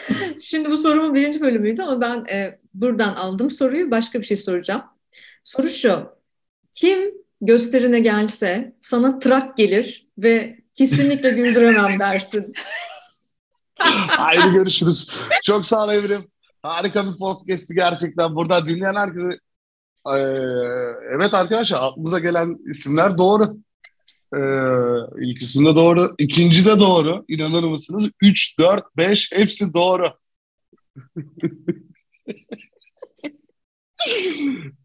[0.39, 3.91] Şimdi bu sorumun birinci bölümüydü ama ben e, buradan aldım soruyu.
[3.91, 4.83] Başka bir şey soracağım.
[5.43, 6.09] Soru şu.
[6.73, 6.99] Kim
[7.41, 12.53] gösterine gelse sana trak gelir ve kesinlikle güldüremem dersin.
[14.07, 15.17] Haydi görüşürüz.
[15.43, 16.27] Çok sağ ol Evrim.
[16.63, 18.35] Harika bir podcast'i gerçekten.
[18.35, 19.39] Burada dinleyen herkese
[20.15, 20.19] ee,
[21.15, 23.57] evet arkadaşlar aklınıza gelen isimler doğru.
[24.35, 24.39] Ee,
[25.21, 26.15] ilk isim de doğru.
[26.17, 27.25] İkinci de doğru.
[27.27, 28.09] İnanır mısınız?
[28.21, 30.07] Üç, dört, beş hepsi doğru.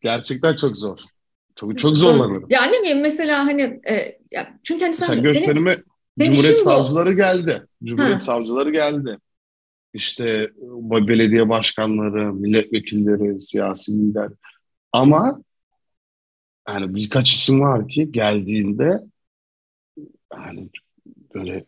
[0.02, 0.98] Gerçekten çok zor.
[1.56, 2.46] Çok çok zorlanırım.
[2.48, 5.84] Ya ne bileyim mesela hani e, ya çünkü hani sen, sen gösterime senin...
[6.18, 7.16] Senin Cumhuriyet savcıları bu.
[7.16, 7.66] geldi.
[7.84, 8.20] Cumhuriyet ha.
[8.20, 9.18] savcıları geldi.
[9.94, 10.50] İşte
[10.90, 14.28] belediye başkanları, milletvekilleri, siyasi lider.
[14.92, 15.42] Ama
[16.68, 19.00] yani birkaç isim var ki geldiğinde
[20.36, 20.68] yani
[21.34, 21.64] böyle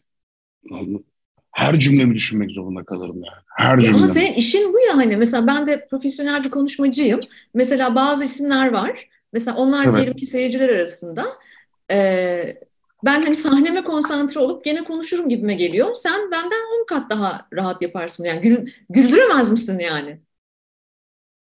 [1.55, 3.43] her cümlemi düşünmek zorunda kalırım yani.
[3.57, 7.21] Her ya Ama senin işin bu ya hani mesela ben de profesyonel bir konuşmacıyım.
[7.55, 9.09] Mesela bazı isimler var.
[9.33, 9.97] Mesela onlar evet.
[9.97, 11.27] diyelim ki seyirciler arasında.
[11.91, 12.57] Ee,
[13.05, 15.95] ben hani sahneme konsantre olup gene konuşurum gibime geliyor.
[15.95, 18.25] Sen benden on kat daha rahat yaparsın.
[18.25, 20.21] Yani gül, güldüremez misin yani?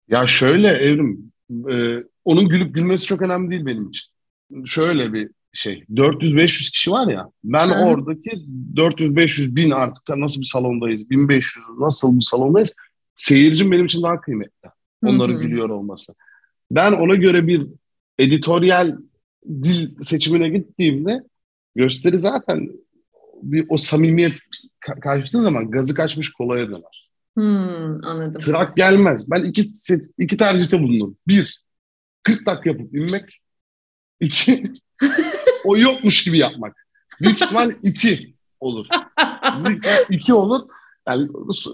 [0.08, 1.32] Ya şöyle Evrim,
[1.70, 4.10] e, onun gülüp gülmesi çok önemli değil benim için.
[4.64, 7.74] Şöyle bir şey 400-500 kişi var ya ben Hı.
[7.74, 8.30] oradaki
[8.74, 12.74] 400-500 bin artık nasıl bir salondayız 1500 nasıl bir salondayız
[13.16, 14.68] seyircim benim için daha kıymetli
[15.02, 15.38] onların Hı.
[15.38, 16.14] gülüyor olması.
[16.70, 17.66] Ben ona göre bir
[18.18, 18.96] editoryal
[19.48, 21.22] dil seçimine gittiğimde
[21.74, 22.70] gösteri zaten
[23.42, 24.34] bir o samimiyet
[24.80, 27.10] kaçtığı zaman gazı kaçmış kolaya döner.
[27.34, 28.42] Hmm, anladım.
[28.44, 29.30] Trak gelmez.
[29.30, 29.72] Ben iki,
[30.18, 31.16] iki tercihte bulundum.
[31.28, 31.64] Bir,
[32.22, 33.40] 40 dakika yapıp inmek.
[34.20, 34.72] İki,
[35.66, 36.86] o yokmuş gibi yapmak.
[37.20, 38.86] Büyük ihtimal iki olur.
[40.10, 40.60] İki olur.
[41.08, 41.28] Yani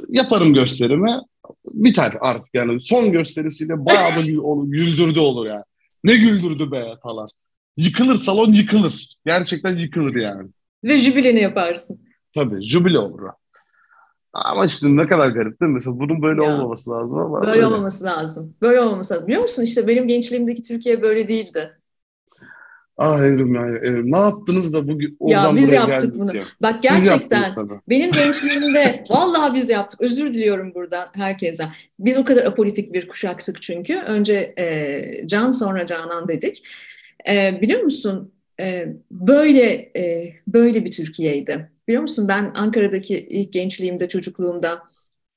[0.08, 1.20] yaparım gösterimi
[1.66, 4.20] biter artık yani son gösterisiyle bayağı da
[4.66, 5.64] güldürdü olur yani.
[6.04, 7.28] Ne güldürdü be falan.
[7.76, 9.16] Yıkılır salon yıkılır.
[9.26, 10.50] Gerçekten yıkılır yani.
[10.84, 12.00] Ve jübileni yaparsın.
[12.34, 13.20] Tabii jübile olur.
[14.32, 15.74] Ama işte ne kadar garip değil mi?
[15.74, 17.40] Mesela bunun böyle ya, olmaması lazım ama.
[17.42, 17.66] Böyle öyle.
[17.66, 18.54] olmaması lazım.
[18.62, 19.26] Böyle olmaması lazım.
[19.26, 21.81] Biliyor musun işte benim gençliğimdeki Türkiye böyle değildi.
[22.96, 26.36] Ah Evrim ya Evrim ne yaptınız da bugün oradan Ya biz yaptık bunu.
[26.36, 26.42] Ya.
[26.62, 27.52] Bak Siz gerçekten
[27.88, 30.00] benim gençliğimde vallahi biz yaptık.
[30.00, 31.64] Özür diliyorum buradan herkese.
[31.98, 33.96] Biz o kadar apolitik bir kuşaktık çünkü.
[33.96, 36.66] Önce e, Can sonra Canan dedik.
[37.28, 41.70] E, biliyor musun e, böyle e, böyle bir Türkiye'ydi.
[41.88, 44.82] Biliyor musun ben Ankara'daki ilk gençliğimde çocukluğumda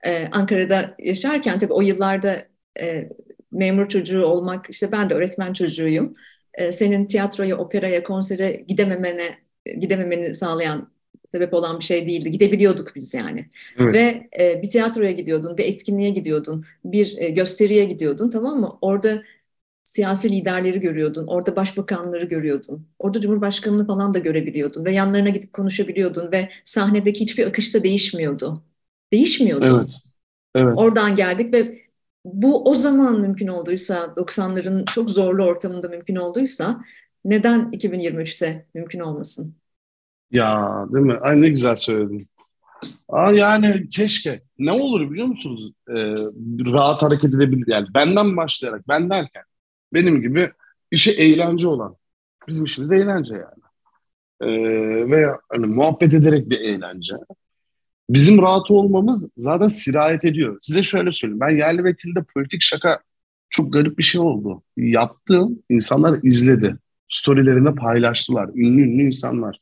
[0.05, 2.45] e, Ankara'da yaşarken tabii o yıllarda
[2.79, 3.09] e,
[3.51, 6.15] memur çocuğu olmak işte ben de öğretmen çocuğuyum
[6.57, 9.37] e, senin tiyatroya, operaya, konsere gidememene
[9.79, 10.89] gidememeni sağlayan
[11.27, 12.31] sebep olan bir şey değildi.
[12.31, 13.45] Gidebiliyorduk biz yani.
[13.79, 13.93] Evet.
[13.93, 18.77] Ve e, bir tiyatroya gidiyordun, bir etkinliğe gidiyordun, bir e, gösteriye gidiyordun tamam mı?
[18.81, 19.23] Orada
[19.83, 26.31] siyasi liderleri görüyordun, orada başbakanları görüyordun, orada cumhurbaşkanını falan da görebiliyordun ve yanlarına gidip konuşabiliyordun
[26.31, 28.63] ve sahnedeki hiçbir akış da değişmiyordu.
[29.13, 29.79] Değişmiyordu.
[29.81, 29.95] Evet.
[30.55, 30.73] Evet.
[30.77, 31.84] Oradan geldik ve
[32.25, 36.81] bu o zaman mümkün olduysa, 90'ların çok zorlu ortamında mümkün olduysa
[37.25, 39.55] neden 2023'te mümkün olmasın?
[40.31, 41.17] Ya değil mi?
[41.21, 42.27] Ay ne güzel söyledin.
[43.09, 44.41] Aa, yani keşke.
[44.57, 45.71] Ne olur biliyor musunuz?
[45.89, 45.93] Ee,
[46.73, 47.65] rahat hareket edebilir.
[47.67, 49.43] Yani benden başlayarak, ben derken
[49.93, 50.51] benim gibi
[50.91, 51.95] işi eğlence olan.
[52.47, 53.65] Bizim işimiz eğlence yani.
[54.41, 57.15] Ee, ve hani muhabbet ederek bir eğlence.
[58.09, 60.57] Bizim rahat olmamız zaten sirayet ediyor.
[60.61, 61.39] Size şöyle söyleyeyim.
[61.39, 62.99] Ben yerli vekilde politik şaka
[63.49, 64.63] çok garip bir şey oldu.
[64.77, 66.75] Yaptığım insanlar izledi.
[67.09, 68.49] Storylerinde paylaştılar.
[68.55, 69.59] Ünlü ünlü insanlar.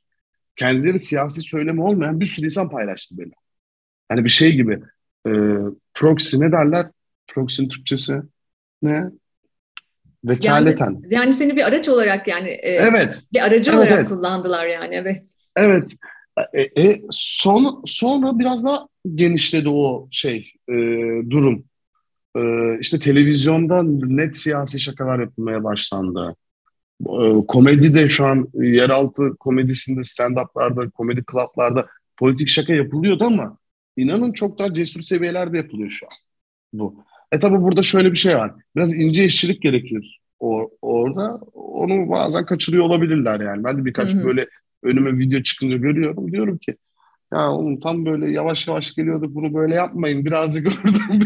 [0.55, 3.31] Kendileri siyasi söylemi olmayan bir sürü insan paylaştı beni.
[4.09, 4.79] Hani bir şey gibi.
[5.27, 5.31] E,
[5.93, 6.87] proxy ne derler?
[7.27, 8.21] Proxy'nin Türkçesi
[8.81, 9.09] ne?
[10.25, 10.85] Vekaleten.
[10.85, 13.23] Yani, yani seni bir araç olarak yani e, evet.
[13.33, 14.07] bir aracı evet, olarak evet.
[14.07, 15.35] kullandılar yani evet.
[15.55, 15.91] Evet.
[16.53, 20.73] E, e, son, sonra biraz daha genişledi o şey e,
[21.29, 21.63] durum.
[22.37, 22.41] E,
[22.79, 26.35] işte televizyonda net siyasi şakalar yapılmaya başlandı.
[27.01, 33.57] E, komedi de şu an yeraltı komedisinde, stand-up'larda, komedi club'larda politik şaka yapılıyordu ama
[33.97, 36.11] inanın çok daha cesur seviyelerde yapılıyor şu an
[36.73, 37.03] bu.
[37.31, 38.51] E tabi burada şöyle bir şey var.
[38.75, 41.39] Biraz ince işçilik gerekir o, orada.
[41.53, 43.63] Onu bazen kaçırıyor olabilirler yani.
[43.63, 44.23] Ben de birkaç Hı-hı.
[44.23, 44.47] böyle
[44.83, 46.31] önüme video çıkınca görüyorum.
[46.31, 46.75] Diyorum ki
[47.33, 51.21] ya oğlum tam böyle yavaş yavaş geliyorduk bunu böyle yapmayın birazcık oradan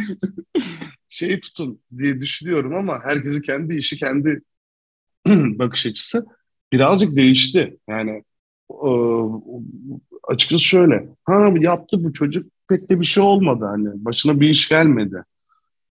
[1.10, 4.42] şeyi tutun diye düşünüyorum ama herkesi kendi işi kendi
[5.60, 6.26] bakış açısı
[6.74, 7.78] birazcık değişti.
[7.90, 8.24] Yani
[8.72, 8.90] e,
[10.24, 14.70] açıkçası şöyle ha yaptı bu çocuk pek de bir şey olmadı hani başına bir iş
[14.70, 15.24] gelmedi.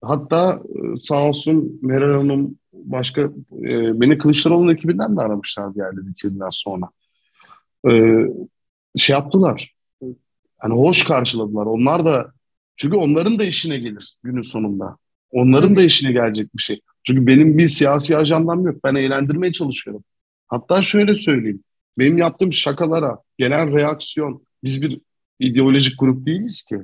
[0.02, 3.20] Hatta e, sağ olsun Meral Hanım başka
[3.52, 6.90] e, beni Kılıçdaroğlu'nun ekibinden de aramışlardı yani dikildiğinden sonra
[7.88, 7.92] e,
[8.96, 9.74] şey yaptılar.
[10.58, 11.66] Hani hoş karşıladılar.
[11.66, 12.32] Onlar da
[12.76, 14.96] çünkü onların da işine gelir günün sonunda.
[15.30, 16.80] Onların da işine gelecek bir şey.
[17.04, 18.84] Çünkü benim bir siyasi ajandam yok.
[18.84, 20.04] Ben eğlendirmeye çalışıyorum.
[20.48, 21.64] Hatta şöyle söyleyeyim.
[21.98, 25.00] Benim yaptığım şakalara gelen reaksiyon biz bir
[25.40, 26.78] ideolojik grup değiliz ki.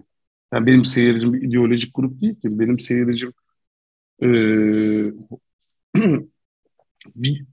[0.53, 2.59] Yani benim seyircim bir ideolojik grup değil ki.
[2.59, 3.33] Benim seyircim
[4.23, 4.27] e,
[7.17, 7.45] bir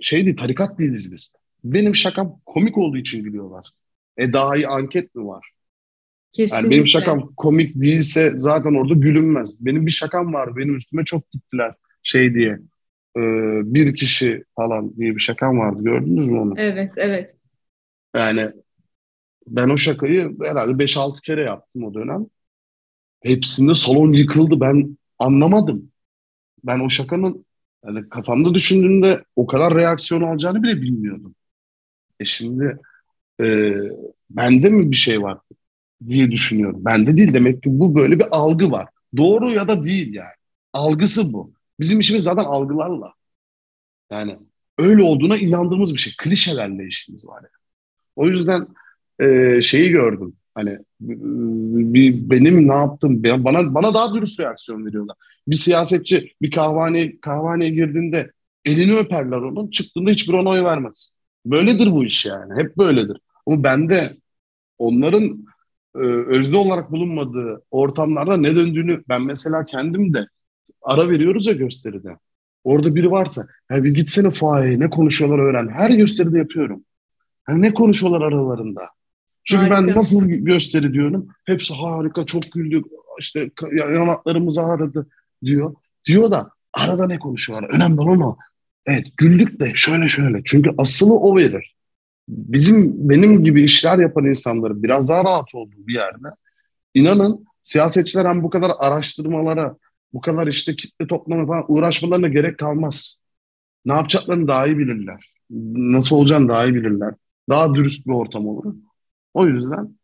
[0.00, 1.32] şey tarikat değiliz biz.
[1.64, 3.70] Benim şakam komik olduğu için gülüyorlar.
[4.16, 5.50] E daha iyi anket mi var?
[6.32, 6.66] Kesinlikle.
[6.66, 9.66] Yani benim şakam komik değilse zaten orada gülünmez.
[9.66, 10.56] Benim bir şakam var.
[10.56, 12.58] Benim üstüme çok gittiler şey diye.
[13.16, 13.20] E,
[13.74, 15.84] bir kişi falan diye bir şakam vardı.
[15.84, 16.54] Gördünüz mü onu?
[16.56, 17.36] Evet, evet.
[18.16, 18.50] Yani
[19.46, 22.26] ben o şakayı herhalde 5-6 kere yaptım o dönem.
[23.20, 24.60] Hepsinde salon yıkıldı.
[24.60, 25.90] Ben anlamadım.
[26.64, 27.46] Ben o şakanın
[27.86, 31.34] yani kafamda düşündüğümde o kadar reaksiyon alacağını bile bilmiyordum.
[32.20, 32.78] E şimdi
[33.40, 33.72] e,
[34.30, 35.38] bende mi bir şey var
[36.08, 36.84] diye düşünüyorum.
[36.84, 38.88] Bende değil demek ki bu böyle bir algı var.
[39.16, 40.28] Doğru ya da değil yani.
[40.72, 41.52] Algısı bu.
[41.80, 43.12] Bizim işimiz zaten algılarla.
[44.10, 44.38] Yani
[44.78, 46.12] öyle olduğuna inandığımız bir şey.
[46.18, 47.62] Klişelerle işimiz var yani.
[48.16, 48.66] O yüzden
[49.20, 50.36] e, şeyi gördüm.
[50.54, 53.22] Hani bir, benim ne yaptım?
[53.24, 55.16] Bana bana daha dürüst reaksiyon veriyorlar.
[55.48, 58.32] Bir siyasetçi bir kahvane kahvaneye girdiğinde
[58.64, 59.70] elini öperler onun.
[59.70, 61.10] Çıktığında hiçbir ona oy vermez.
[61.46, 62.62] Böyledir bu iş yani.
[62.62, 63.20] Hep böyledir.
[63.46, 64.16] Ama bende
[64.78, 65.46] onların
[65.94, 70.26] e, özne olarak bulunmadığı ortamlarda ne döndüğünü ben mesela kendim de
[70.82, 72.16] ara veriyoruz ya gösteride.
[72.64, 75.68] Orada biri varsa ya bir gitsene fuayeye ne konuşuyorlar öğren.
[75.68, 76.84] Her gösteride yapıyorum.
[77.48, 78.88] Yani ne konuşuyorlar aralarında.
[79.44, 79.86] Çünkü harika.
[79.86, 81.28] ben nasıl gösteri diyorum.
[81.44, 82.86] Hepsi harika, çok güldük.
[83.18, 85.06] İşte yanaklarımız ağrıdı
[85.44, 85.74] diyor.
[86.06, 87.70] Diyor da arada ne konuşuyorlar?
[87.74, 88.36] Önemli olan o.
[88.88, 90.42] Evet güldük de şöyle şöyle.
[90.44, 91.76] Çünkü asılı o verir.
[92.28, 96.28] Bizim benim gibi işler yapan insanların biraz daha rahat olduğu bir yerde
[96.94, 99.76] inanın siyasetçiler hem bu kadar araştırmalara,
[100.12, 103.22] bu kadar işte kitle toplama falan uğraşmalarına gerek kalmaz.
[103.84, 105.34] Ne yapacaklarını daha iyi bilirler.
[105.74, 107.14] Nasıl olacağını daha iyi bilirler.
[107.48, 108.74] Daha dürüst bir ortam olur.
[109.34, 109.98] O yüzden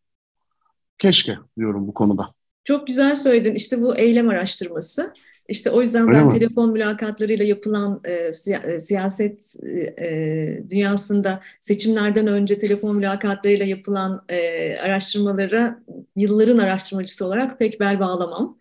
[0.99, 2.33] keşke diyorum bu konuda.
[2.65, 3.55] Çok güzel söyledin.
[3.55, 5.13] İşte bu eylem araştırması.
[5.49, 6.31] İşte o yüzden Öyle ben mi?
[6.31, 9.57] telefon mülakatlarıyla yapılan e, e, siyaset
[9.99, 15.83] e, dünyasında seçimlerden önce telefon mülakatlarıyla yapılan e, araştırmalara
[16.17, 18.59] yılların araştırmacısı olarak pek bel bağlamam.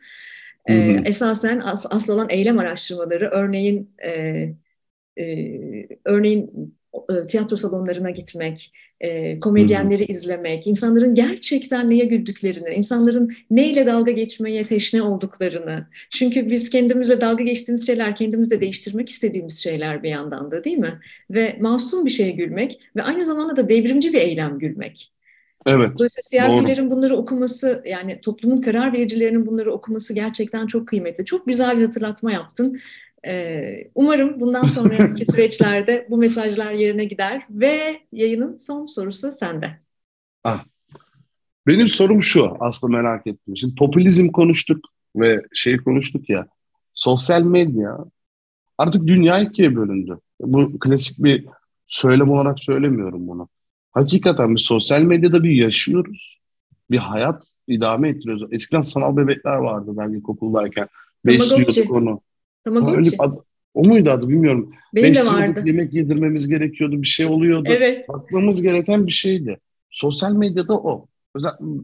[0.69, 0.73] E,
[1.05, 4.55] esasen as- asıl olan eylem araştırmaları, örneğin e,
[5.17, 6.82] e, örneğin e,
[7.27, 10.15] tiyatro salonlarına gitmek, e, komedyenleri hmm.
[10.15, 15.87] izlemek, insanların gerçekten neye güldüklerini, insanların neyle dalga geçmeye teşne olduklarını.
[16.09, 20.99] Çünkü biz kendimizle dalga geçtiğimiz şeyler, kendimizle değiştirmek istediğimiz şeyler bir yandan da değil mi?
[21.31, 25.13] Ve masum bir şeye gülmek ve aynı zamanda da devrimci bir eylem gülmek.
[25.65, 25.91] Evet.
[25.95, 26.91] Dolayısıyla siyasilerin doğru.
[26.91, 31.25] bunları okuması, yani toplumun karar vericilerinin bunları okuması gerçekten çok kıymetli.
[31.25, 32.79] Çok güzel bir hatırlatma yaptın.
[33.28, 39.80] Ee, umarım bundan sonraki süreçlerde bu mesajlar yerine gider ve yayının son sorusu sende.
[40.43, 40.65] Ah.
[41.67, 43.57] Benim sorum şu aslında merak ettim.
[43.57, 46.47] Şimdi popülizm konuştuk ve şey konuştuk ya
[46.93, 47.97] sosyal medya
[48.78, 50.17] artık dünya ikiye bölündü.
[50.41, 51.45] Bu klasik bir
[51.88, 53.49] söylem olarak söylemiyorum bunu.
[53.91, 56.39] Hakikaten biz sosyal medyada bir yaşıyoruz.
[56.91, 58.43] Bir hayat idame ettiriyoruz.
[58.51, 60.88] Eskiden sanal bebekler vardı ben ilkokuldayken.
[61.26, 62.21] Besliyorduk onu.
[62.64, 63.18] Tamagotchi.
[63.74, 64.74] O muydu adı bilmiyorum.
[64.95, 65.64] Benim de vardı.
[65.66, 67.70] Yemek yedirmemiz gerekiyordu, bir şey oluyordu.
[67.72, 68.05] Evet.
[68.09, 69.59] Bakmamız gereken bir şeydi.
[69.89, 71.07] Sosyal medyada o.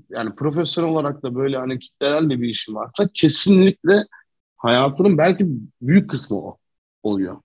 [0.10, 4.04] yani profesyonel olarak da böyle hani kitlelerle bir işim varsa kesinlikle
[4.58, 5.46] hayatının belki
[5.82, 6.58] büyük kısmı o
[7.04, 7.38] oluyor.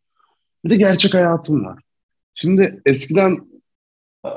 [0.65, 1.83] Bir de gerçek hayatım var.
[2.35, 3.39] Şimdi eskiden
[4.25, 4.31] e,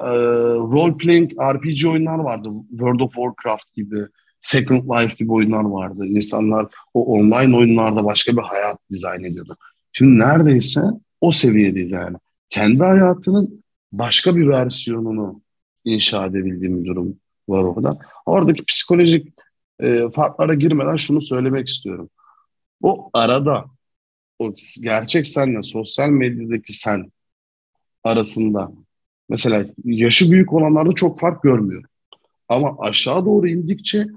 [0.72, 2.50] role playing RPG oyunlar vardı.
[2.70, 4.08] World of Warcraft gibi,
[4.48, 6.06] Second Life gibi oyunlar vardı.
[6.06, 9.58] İnsanlar o online oyunlarda başka bir hayat dizayn ediyordu.
[9.94, 10.82] Şimdi neredeyse
[11.22, 12.18] o seviyedeyiz yani.
[12.50, 15.42] Kendi hayatının başka bir versiyonunu
[15.86, 17.16] inşa edebildiğim bir durum
[17.50, 18.00] var orada.
[18.26, 19.34] Oradaki psikolojik
[19.80, 22.10] e, farklara girmeden şunu söylemek istiyorum.
[22.82, 23.66] O arada
[24.40, 27.12] o gerçek senle sosyal medyadaki sen
[28.04, 28.72] arasında
[29.30, 31.90] mesela yaşı büyük olanlarda çok fark görmüyorum.
[32.50, 34.08] Ama aşağı doğru indikçe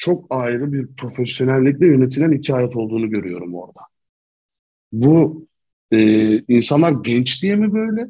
[0.00, 3.80] çok ayrı bir profesyonellikle yönetilen iki hayat olduğunu görüyorum orada.
[4.92, 5.46] Bu
[5.90, 5.98] e,
[6.38, 8.08] insanlar genç diye mi böyle?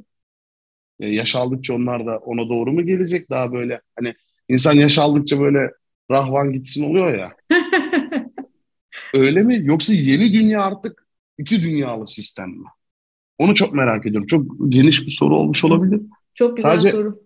[1.01, 3.31] E, yaş aldıkça onlar da ona doğru mu gelecek?
[3.31, 4.15] Daha böyle hani
[4.49, 5.71] insan yaş aldıkça böyle
[6.11, 7.33] rahvan gitsin oluyor ya.
[9.15, 9.61] Öyle mi?
[9.63, 11.07] Yoksa yeni dünya artık
[11.39, 12.67] iki dünyalı sistem mi?
[13.39, 14.27] Onu çok merak ediyorum.
[14.27, 16.01] Çok geniş bir soru olmuş olabilir.
[16.35, 17.23] Çok güzel Sadece soru.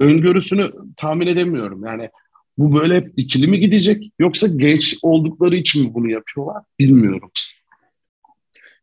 [0.00, 1.84] Öngörüsünü tahmin edemiyorum.
[1.84, 2.10] Yani
[2.58, 7.30] bu böyle hep ikili mi gidecek yoksa genç oldukları için mi bunu yapıyorlar bilmiyorum.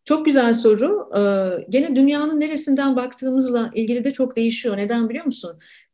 [0.06, 1.10] Çok güzel soru.
[1.18, 4.78] Ee, gene dünyanın neresinden baktığımızla ilgili de çok değişiyor.
[4.78, 5.52] Neden biliyor musun?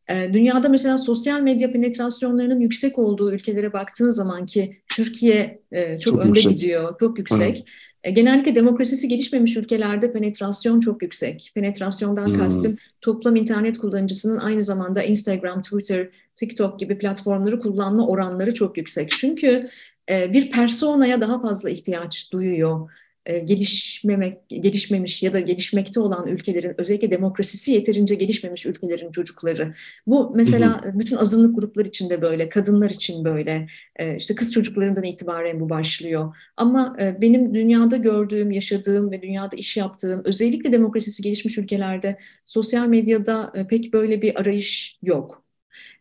[0.09, 6.13] Ee, dünyada mesela sosyal medya penetrasyonlarının yüksek olduğu ülkelere baktığın zaman ki Türkiye e, çok,
[6.13, 6.51] çok önde yüksek.
[6.51, 7.67] gidiyor, çok yüksek.
[8.03, 11.51] e, genellikle demokrasisi gelişmemiş ülkelerde penetrasyon çok yüksek.
[11.55, 12.33] Penetrasyondan hmm.
[12.33, 19.11] kastım toplam internet kullanıcısının aynı zamanda Instagram, Twitter, TikTok gibi platformları kullanma oranları çok yüksek.
[19.11, 19.67] Çünkü
[20.09, 22.89] e, bir personaya daha fazla ihtiyaç duyuyor
[23.27, 29.73] e, gelişmemek gelişmemiş ya da gelişmekte olan ülkelerin özellikle demokrasisi yeterince gelişmemiş ülkelerin çocukları.
[30.07, 30.99] Bu mesela hı hı.
[30.99, 33.67] bütün azınlık gruplar için de böyle, kadınlar için böyle.
[33.95, 36.35] E, işte kız çocuklarından itibaren bu başlıyor.
[36.57, 42.87] Ama e, benim dünyada gördüğüm, yaşadığım ve dünyada iş yaptığım özellikle demokrasisi gelişmiş ülkelerde sosyal
[42.87, 45.46] medyada pek böyle bir arayış yok.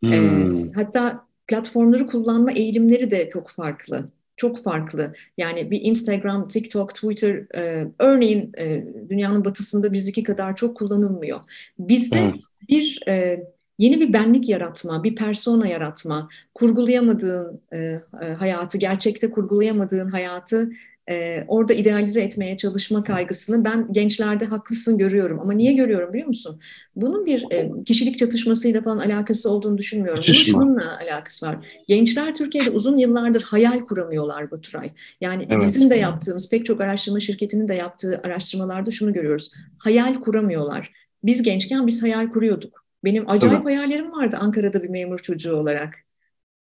[0.01, 0.73] Hmm.
[0.73, 5.13] Hatta platformları kullanma eğilimleri de çok farklı çok farklı.
[5.39, 11.41] Yani bir Instagram, TikTok, Twitter e, örneğin e, dünyanın batısında bizdeki kadar çok kullanılmıyor.
[11.79, 12.35] Bizde evet.
[12.69, 13.45] bir e,
[13.79, 17.79] yeni bir benlik yaratma, bir persona yaratma, kurgulayamadığın e,
[18.23, 20.71] e, hayatı, gerçekte kurgulayamadığın hayatı
[21.11, 25.41] e, orada idealize etmeye çalışma kaygısını ben gençlerde haklısın görüyorum.
[25.41, 26.61] Ama niye görüyorum biliyor musun?
[26.97, 30.23] Bunun bir e, kişilik çatışmasıyla falan alakası olduğunu düşünmüyorum.
[30.29, 31.83] Bunun şununla alakası var.
[31.89, 34.93] Gençler Türkiye'de uzun yıllardır hayal kuramıyorlar Baturay.
[35.21, 35.63] Yani evet.
[35.63, 39.53] bizim de yaptığımız pek çok araştırma şirketinin de yaptığı araştırmalarda şunu görüyoruz.
[39.79, 40.93] Hayal kuramıyorlar.
[41.25, 42.87] Biz gençken biz hayal kuruyorduk.
[43.05, 43.75] Benim acayip Tabii.
[43.75, 45.95] hayallerim vardı Ankara'da bir memur çocuğu olarak.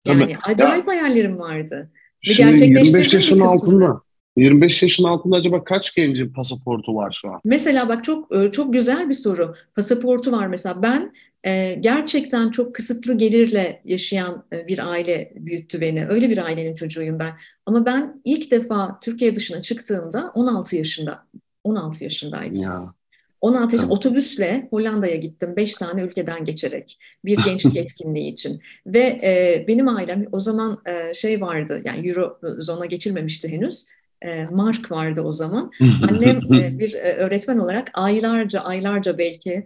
[0.05, 0.37] Yani Tabii.
[0.53, 1.91] acayip ya, hayallerim vardı.
[2.29, 4.01] Ve Şimdi 25 yaşın altında
[4.37, 7.41] 25 yaşın altında acaba kaç gencin pasaportu var şu an?
[7.43, 9.55] Mesela bak çok e, çok güzel bir soru.
[9.75, 10.81] Pasaportu var mesela.
[10.81, 11.13] Ben
[11.43, 16.07] e, gerçekten çok kısıtlı gelirle yaşayan e, bir aile büyüttü beni.
[16.07, 17.33] Öyle bir ailenin çocuğuyum ben.
[17.65, 21.27] Ama ben ilk defa Türkiye dışına çıktığımda 16 yaşında
[21.63, 22.63] 16 yaşındaydım.
[22.63, 22.93] Ya.
[23.41, 25.53] 16 yaş otobüsle Hollanda'ya gittim.
[25.55, 28.61] 5 tane ülkeden geçerek bir gençlik etkinliği için.
[28.85, 33.87] Ve e, benim ailem o zaman e, şey vardı yani Euro zona geçilmemişti henüz
[34.21, 35.71] e, mark vardı o zaman.
[35.81, 39.65] Annem e, bir e, öğretmen olarak aylarca aylarca belki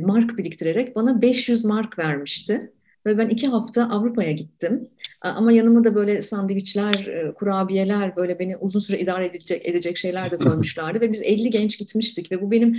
[0.00, 2.72] mark biriktirerek bana 500 mark vermişti.
[3.06, 4.88] Ve ben iki hafta Avrupa'ya gittim.
[5.20, 10.36] Ama yanıma da böyle sandviçler, kurabiyeler, böyle beni uzun süre idare edecek, edecek şeyler de
[10.36, 11.00] koymuşlardı.
[11.00, 12.76] ve biz 50 genç gitmiştik ve bu benim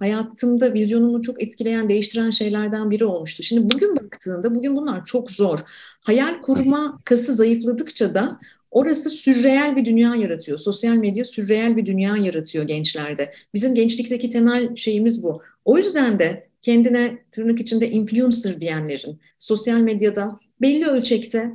[0.00, 3.42] hayatımda vizyonumu çok etkileyen, değiştiren şeylerden biri olmuştu.
[3.42, 5.58] Şimdi bugün baktığında, bugün bunlar çok zor.
[6.00, 8.38] Hayal kurma kası zayıfladıkça da
[8.70, 10.58] Orası sürreel bir dünya yaratıyor.
[10.58, 13.32] Sosyal medya sürreel bir dünya yaratıyor gençlerde.
[13.54, 15.42] Bizim gençlikteki temel şeyimiz bu.
[15.64, 21.52] O yüzden de kendine tırnak içinde influencer diyenlerin, sosyal medyada belli ölçekte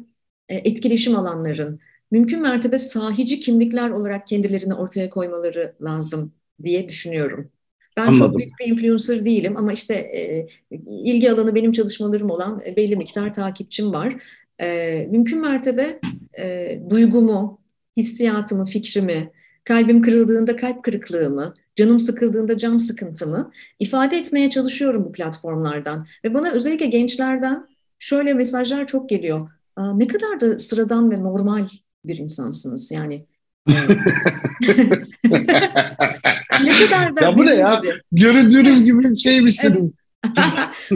[0.50, 1.80] e, etkileşim alanların,
[2.12, 6.34] mümkün mertebe sahici kimlikler olarak kendilerini ortaya koymaları lazım
[6.64, 7.52] diye düşünüyorum.
[7.98, 8.16] Ben Anladım.
[8.16, 10.48] çok büyük bir influencer değilim ama işte e,
[10.88, 14.16] ilgi alanı benim çalışmalarım olan e, belli miktar takipçim var
[14.62, 16.00] e, mümkün mertebe
[16.40, 17.62] e, duygumu,
[17.98, 19.32] hissiyatımı, fikrimi,
[19.64, 26.08] kalbim kırıldığında kalp kırıklığımı, canım sıkıldığında can sıkıntımı ifade etmeye çalışıyorum bu platformlardan.
[26.26, 27.68] Ve bana özellikle gençlerden
[28.00, 29.50] şöyle mesajlar çok geliyor.
[29.76, 31.68] Aa, ne kadar da sıradan ve normal
[32.06, 33.26] bir insansınız yani.
[36.64, 37.82] Ne kadar da ya bu ne ya?
[37.84, 37.94] Gibi.
[38.12, 39.94] Göründüğünüz gibi şey misiniz?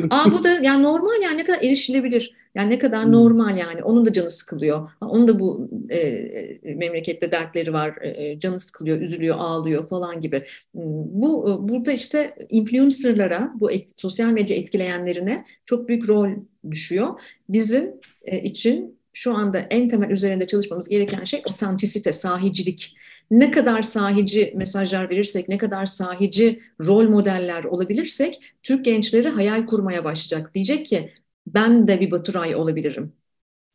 [0.10, 2.32] Aa, bu da yani normal yani ne kadar erişilebilir.
[2.58, 3.84] Yani ne kadar normal yani.
[3.84, 4.90] Onun da canı sıkılıyor.
[5.02, 7.98] Onun da bu e, e, memlekette dertleri var.
[8.02, 10.44] E, e, canı sıkılıyor, üzülüyor, ağlıyor falan gibi.
[10.74, 10.84] Hmm,
[11.22, 16.30] bu e, burada işte influencerlara, bu et, sosyal medya etkileyenlerine çok büyük rol
[16.72, 17.22] düşüyor.
[17.50, 17.94] Bizim
[18.26, 22.98] e, için şu anda en temel üzerinde çalışmamız gereken şey otantisite, sahicilik.
[23.32, 30.04] Ne kadar sahici mesajlar verirsek, ne kadar sahici rol modeller olabilirsek Türk gençleri hayal kurmaya
[30.04, 30.56] başlayacak.
[30.56, 31.12] Diyecek ki
[31.54, 33.14] ben de bir Baturay olabilirim.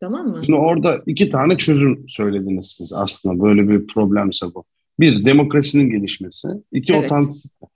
[0.00, 0.42] Tamam mı?
[0.46, 4.64] Şimdi orada iki tane çözüm söylediniz siz aslında böyle bir problemse bu.
[5.00, 6.48] Bir, demokrasinin gelişmesi.
[6.72, 7.04] iki evet.
[7.04, 7.66] otantisite.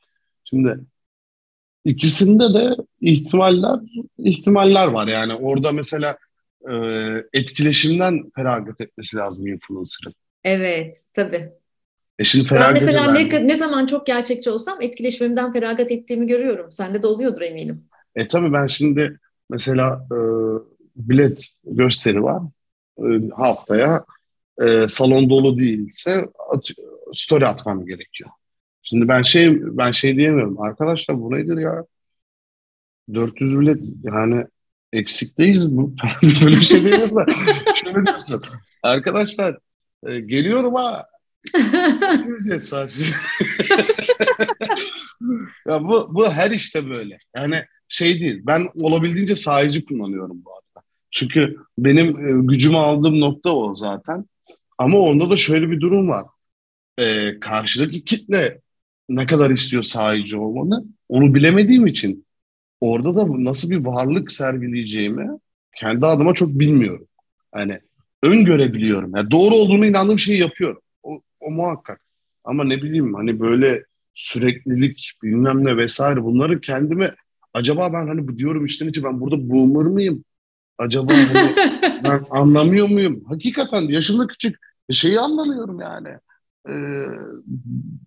[0.44, 0.78] Şimdi
[1.84, 3.80] ikisinde de ihtimaller
[4.18, 5.06] ihtimaller var.
[5.06, 6.16] Yani orada mesela
[6.70, 6.74] e,
[7.32, 10.14] etkileşimden feragat etmesi lazım influencer'ın.
[10.44, 11.52] Evet, tabii.
[12.18, 16.72] E şimdi ben mesela ne, ne zaman çok gerçekçi olsam etkileşimimden feragat ettiğimi görüyorum.
[16.72, 17.84] Sende de oluyordur eminim.
[18.14, 19.20] E tabii ben şimdi
[19.50, 20.18] mesela e,
[20.96, 22.42] bilet gösteri var.
[22.98, 24.04] E, haftaya
[24.62, 26.70] e, salon dolu değilse at,
[27.14, 28.30] story atmam gerekiyor.
[28.82, 30.60] Şimdi ben şey ben şey diyemiyorum.
[30.60, 31.84] Arkadaşlar bu nedir ya?
[33.14, 34.44] 400 bilet yani
[34.92, 35.76] eksikteyiz.
[35.76, 37.26] Bu böyle bir şey diyemiyoruz da
[37.74, 38.42] şöyle diyorsun.
[38.82, 39.58] Arkadaşlar
[40.06, 41.06] e, geliyorum ha.
[45.66, 47.18] Ya bu, bu her işte böyle.
[47.36, 48.42] Yani şey değil.
[48.46, 50.86] Ben olabildiğince sahici kullanıyorum bu arada.
[51.10, 54.24] Çünkü benim e, gücümü aldığım nokta o zaten.
[54.78, 56.26] Ama onda da şöyle bir durum var.
[56.98, 58.60] e, karşıdaki kitle
[59.08, 62.26] ne kadar istiyor sahici olmanı onu bilemediğim için
[62.80, 65.28] orada da nasıl bir varlık sergileyeceğimi
[65.76, 67.06] kendi adıma çok bilmiyorum.
[67.56, 67.80] Yani
[68.22, 69.16] öngörebiliyorum.
[69.16, 70.80] Yani doğru olduğunu inandığım şeyi yapıyorum.
[71.02, 72.00] O, o muhakkak.
[72.44, 73.84] Ama ne bileyim hani böyle
[74.14, 77.14] süreklilik bilmem ne vesaire bunları kendime
[77.56, 80.24] acaba ben hani bu diyorum içten içe ben burada boomer mıyım?
[80.78, 81.54] Acaba hani
[82.04, 83.24] ben anlamıyor muyum?
[83.28, 84.56] Hakikaten yaşımda küçük
[84.90, 86.08] şeyi anlamıyorum yani.
[86.68, 86.72] Ee,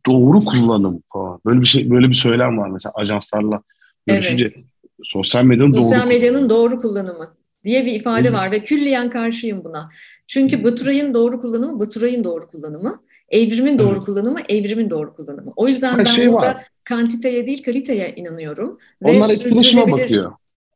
[0.06, 1.40] doğru kullanım falan.
[1.46, 3.62] Böyle bir şey böyle bir söylem var mesela ajanslarla
[4.08, 4.46] görüşünce.
[4.46, 4.66] Evet.
[5.04, 7.34] Sosyal medyanın Sosyal doğru medyanın doğru kullanımı
[7.64, 9.90] diye bir ifade var ve külliyen karşıyım buna.
[10.28, 13.02] Çünkü Baturay'ın doğru kullanımı Baturay'ın doğru kullanımı.
[13.30, 14.06] Evrimin doğru evet.
[14.06, 15.54] kullanımı, evrimin doğru kullanımı.
[15.56, 16.68] O yüzden Her ben şey burada var.
[16.90, 18.78] Kantiteye değil kaliteye inanıyorum.
[19.02, 20.32] Onlar etkileşime bakıyor.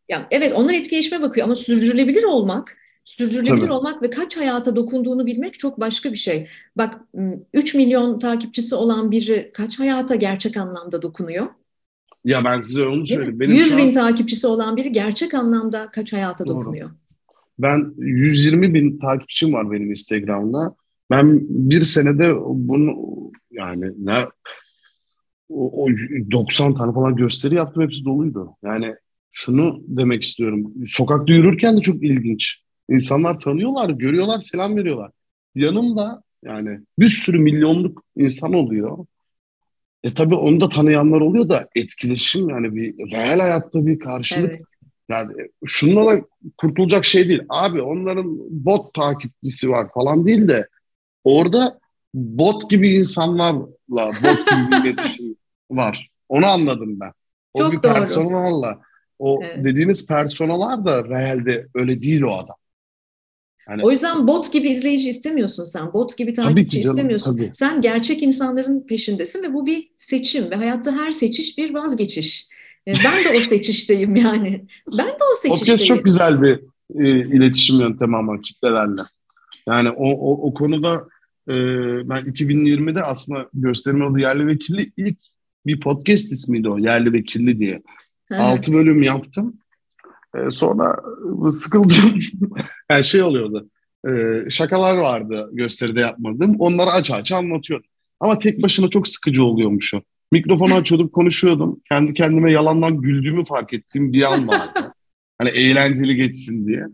[0.09, 3.72] Yani evet onlar etkileşime bakıyor ama sürdürülebilir olmak, sürdürülebilir Tabii.
[3.72, 6.47] olmak ve kaç hayata dokunduğunu bilmek çok başka bir şey.
[6.76, 6.99] Bak
[7.53, 11.47] 3 milyon takipçisi olan biri kaç hayata gerçek anlamda dokunuyor?
[12.26, 13.39] Ya ben size onu söyleyeyim.
[13.39, 13.91] Benim 100 bin an...
[13.91, 16.55] takipçisi olan biri gerçek anlamda kaç hayata Doğru.
[16.55, 16.89] dokunuyor?
[17.59, 20.76] Ben 120 bin takipçim var benim Instagram'da.
[21.11, 22.95] Ben bir senede bunu
[23.51, 24.26] yani ne
[25.49, 25.89] o, o
[26.31, 28.55] 90 tane falan gösteri yaptım hepsi doluydu.
[28.63, 28.95] Yani
[29.31, 30.73] şunu demek istiyorum.
[30.85, 32.63] Sokakta yürürken de çok ilginç.
[32.89, 35.11] İnsanlar tanıyorlar, görüyorlar, selam veriyorlar.
[35.55, 39.05] Yanımda yani bir sürü milyonluk insan oluyor.
[40.03, 44.51] E tabii onu da tanıyanlar oluyor da etkileşim yani bir reel hayatta bir karşılık.
[44.51, 44.61] Evet.
[45.09, 45.33] Yani
[45.65, 46.21] şunlara
[46.57, 47.41] kurtulacak şey değil.
[47.49, 50.67] Abi onların bot takipçisi var falan değil de
[51.23, 51.79] orada
[52.13, 52.91] bot gibi
[53.93, 55.35] insanlarla bot gibi bir iletişim
[55.71, 56.09] var.
[56.29, 57.11] Onu anladım ben.
[57.53, 57.93] O Çok bir doğru.
[57.93, 58.79] personalla.
[59.19, 59.65] O evet.
[59.65, 62.55] dediğiniz personalar da realde öyle değil o adam.
[63.69, 65.93] Yani, o yüzden bot gibi izleyici istemiyorsun sen.
[65.93, 67.37] Bot gibi takipçi canım, istemiyorsun.
[67.37, 67.49] Tabii.
[67.53, 72.47] Sen gerçek insanların peşindesin ve bu bir seçim ve hayatta her seçiş bir vazgeçiş.
[72.87, 74.65] E, ben de o seçişteyim yani.
[74.97, 75.59] Ben de o seçişteyim.
[75.59, 76.59] Podcast çok güzel bir
[76.99, 79.01] e, iletişim yöntemi ama kitlelerle.
[79.67, 81.07] Yani o, o, o konuda
[81.49, 81.55] e,
[82.09, 85.17] ben 2020'de aslında gösterimin adı Yerli Vekilli ilk
[85.65, 87.81] bir podcast ismiydi o Yerli Vekilli diye.
[88.31, 89.57] Altı bölüm yaptım.
[90.35, 90.99] Ee, sonra
[91.51, 92.19] sıkıldım.
[92.91, 93.69] yani şey oluyordu.
[94.07, 96.55] E, şakalar vardı gösteride yapmadığım.
[96.59, 97.89] Onları aç aç anlatıyordum.
[98.19, 100.01] Ama tek başına çok sıkıcı oluyormuş o.
[100.31, 101.81] Mikrofonu açıyordum, konuşuyordum.
[101.89, 104.93] Kendi kendime yalandan güldüğümü fark ettiğim bir an vardı.
[105.37, 106.85] hani eğlenceli geçsin diye.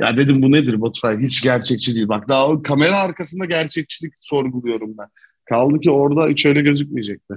[0.00, 1.18] Ya dedim bu nedir Baturay?
[1.18, 2.08] Hiç gerçekçi değil.
[2.08, 5.08] Bak daha o kamera arkasında gerçekçilik sorguluyorum ben.
[5.44, 7.34] Kaldı ki orada hiç öyle gözükmeyecekti.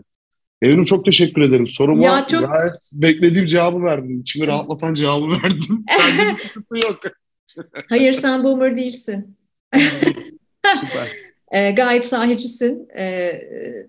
[0.61, 1.67] Evrim çok teşekkür ederim.
[1.67, 2.47] Soruma ya çok...
[2.47, 4.21] gayet beklediğim cevabı verdim.
[4.21, 5.85] İçimi rahatlatan cevabı verdim.
[5.99, 6.99] Bende bir sıkıntı yok.
[7.89, 9.37] Hayır sen boomer değilsin.
[9.75, 11.07] Süper.
[11.51, 12.89] E, gayet sahicisin.
[12.97, 13.31] E,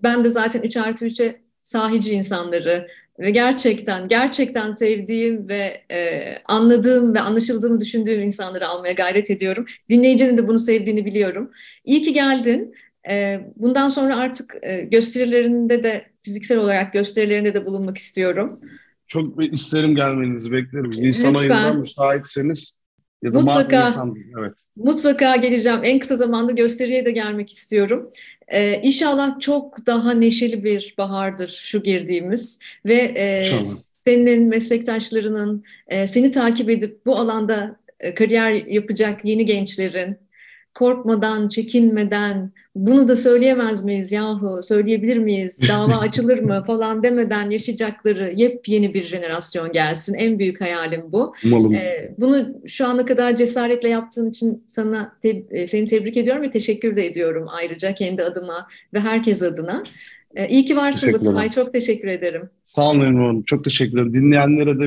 [0.03, 2.89] ben de zaten 3 artı 3'e sahici insanları
[3.21, 9.65] ve gerçekten gerçekten sevdiğim ve e, anladığım ve anlaşıldığımı düşündüğüm insanları almaya gayret ediyorum.
[9.89, 11.51] Dinleyicinin de bunu sevdiğini biliyorum.
[11.85, 12.75] İyi ki geldin.
[13.11, 18.61] E, bundan sonra artık e, gösterilerinde de fiziksel olarak gösterilerinde de bulunmak istiyorum.
[19.07, 20.91] Çok isterim gelmenizi beklerim.
[20.91, 21.51] Nisan Lütfen.
[21.51, 22.80] ayında müsaitseniz
[23.23, 24.17] ya da mutlaka, Nisan.
[24.39, 24.53] Evet.
[24.77, 25.81] Mutlaka geleceğim.
[25.83, 28.11] En kısa zamanda gösteriye de gelmek istiyorum.
[28.49, 33.41] Ee, inşallah çok daha neşeli bir bahardır şu girdiğimiz ve e,
[34.05, 40.19] senin meslektaşlarının e, seni takip edip bu alanda e, kariyer yapacak yeni gençlerin
[40.75, 48.33] korkmadan, çekinmeden bunu da söyleyemez miyiz yahu, söyleyebilir miyiz, dava açılır mı falan demeden yaşayacakları
[48.37, 50.15] yepyeni bir jenerasyon gelsin.
[50.15, 51.35] En büyük hayalim bu.
[51.75, 56.51] Ee, bunu şu ana kadar cesaretle yaptığın için sana te- e, seni tebrik ediyorum ve
[56.51, 59.85] teşekkür de ediyorum ayrıca kendi adıma ve herkes adına.
[60.35, 62.51] Ee, iyi ki varsın Baturay, çok teşekkür ederim.
[62.63, 64.15] Sağ olun Hanım, çok teşekkür ederim.
[64.15, 64.85] Dinleyenlere de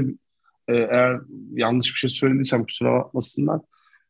[0.68, 1.20] e, eğer
[1.52, 3.60] yanlış bir şey söylediysem kusura bakmasınlar.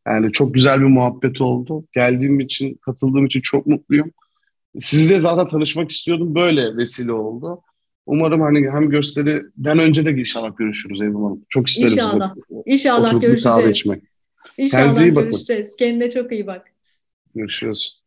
[0.07, 1.85] Yani çok güzel bir muhabbet oldu.
[1.93, 4.11] Geldiğim için, katıldığım için çok mutluyum.
[4.79, 6.35] Sizle zaten tanışmak istiyordum.
[6.35, 7.61] Böyle vesile oldu.
[8.05, 11.45] Umarım hani hem gösteriden önce de inşallah görüşürüz Evrim Hanım.
[11.49, 12.33] Çok isterim İnşallah.
[12.33, 12.63] Size.
[12.65, 13.85] İnşallah görüşeceğiz.
[14.57, 15.29] İnşallah Kendinize iyi bakın.
[15.29, 15.75] görüşeceğiz.
[15.75, 16.67] Kendine çok iyi bak.
[17.35, 18.02] Görüşürüz.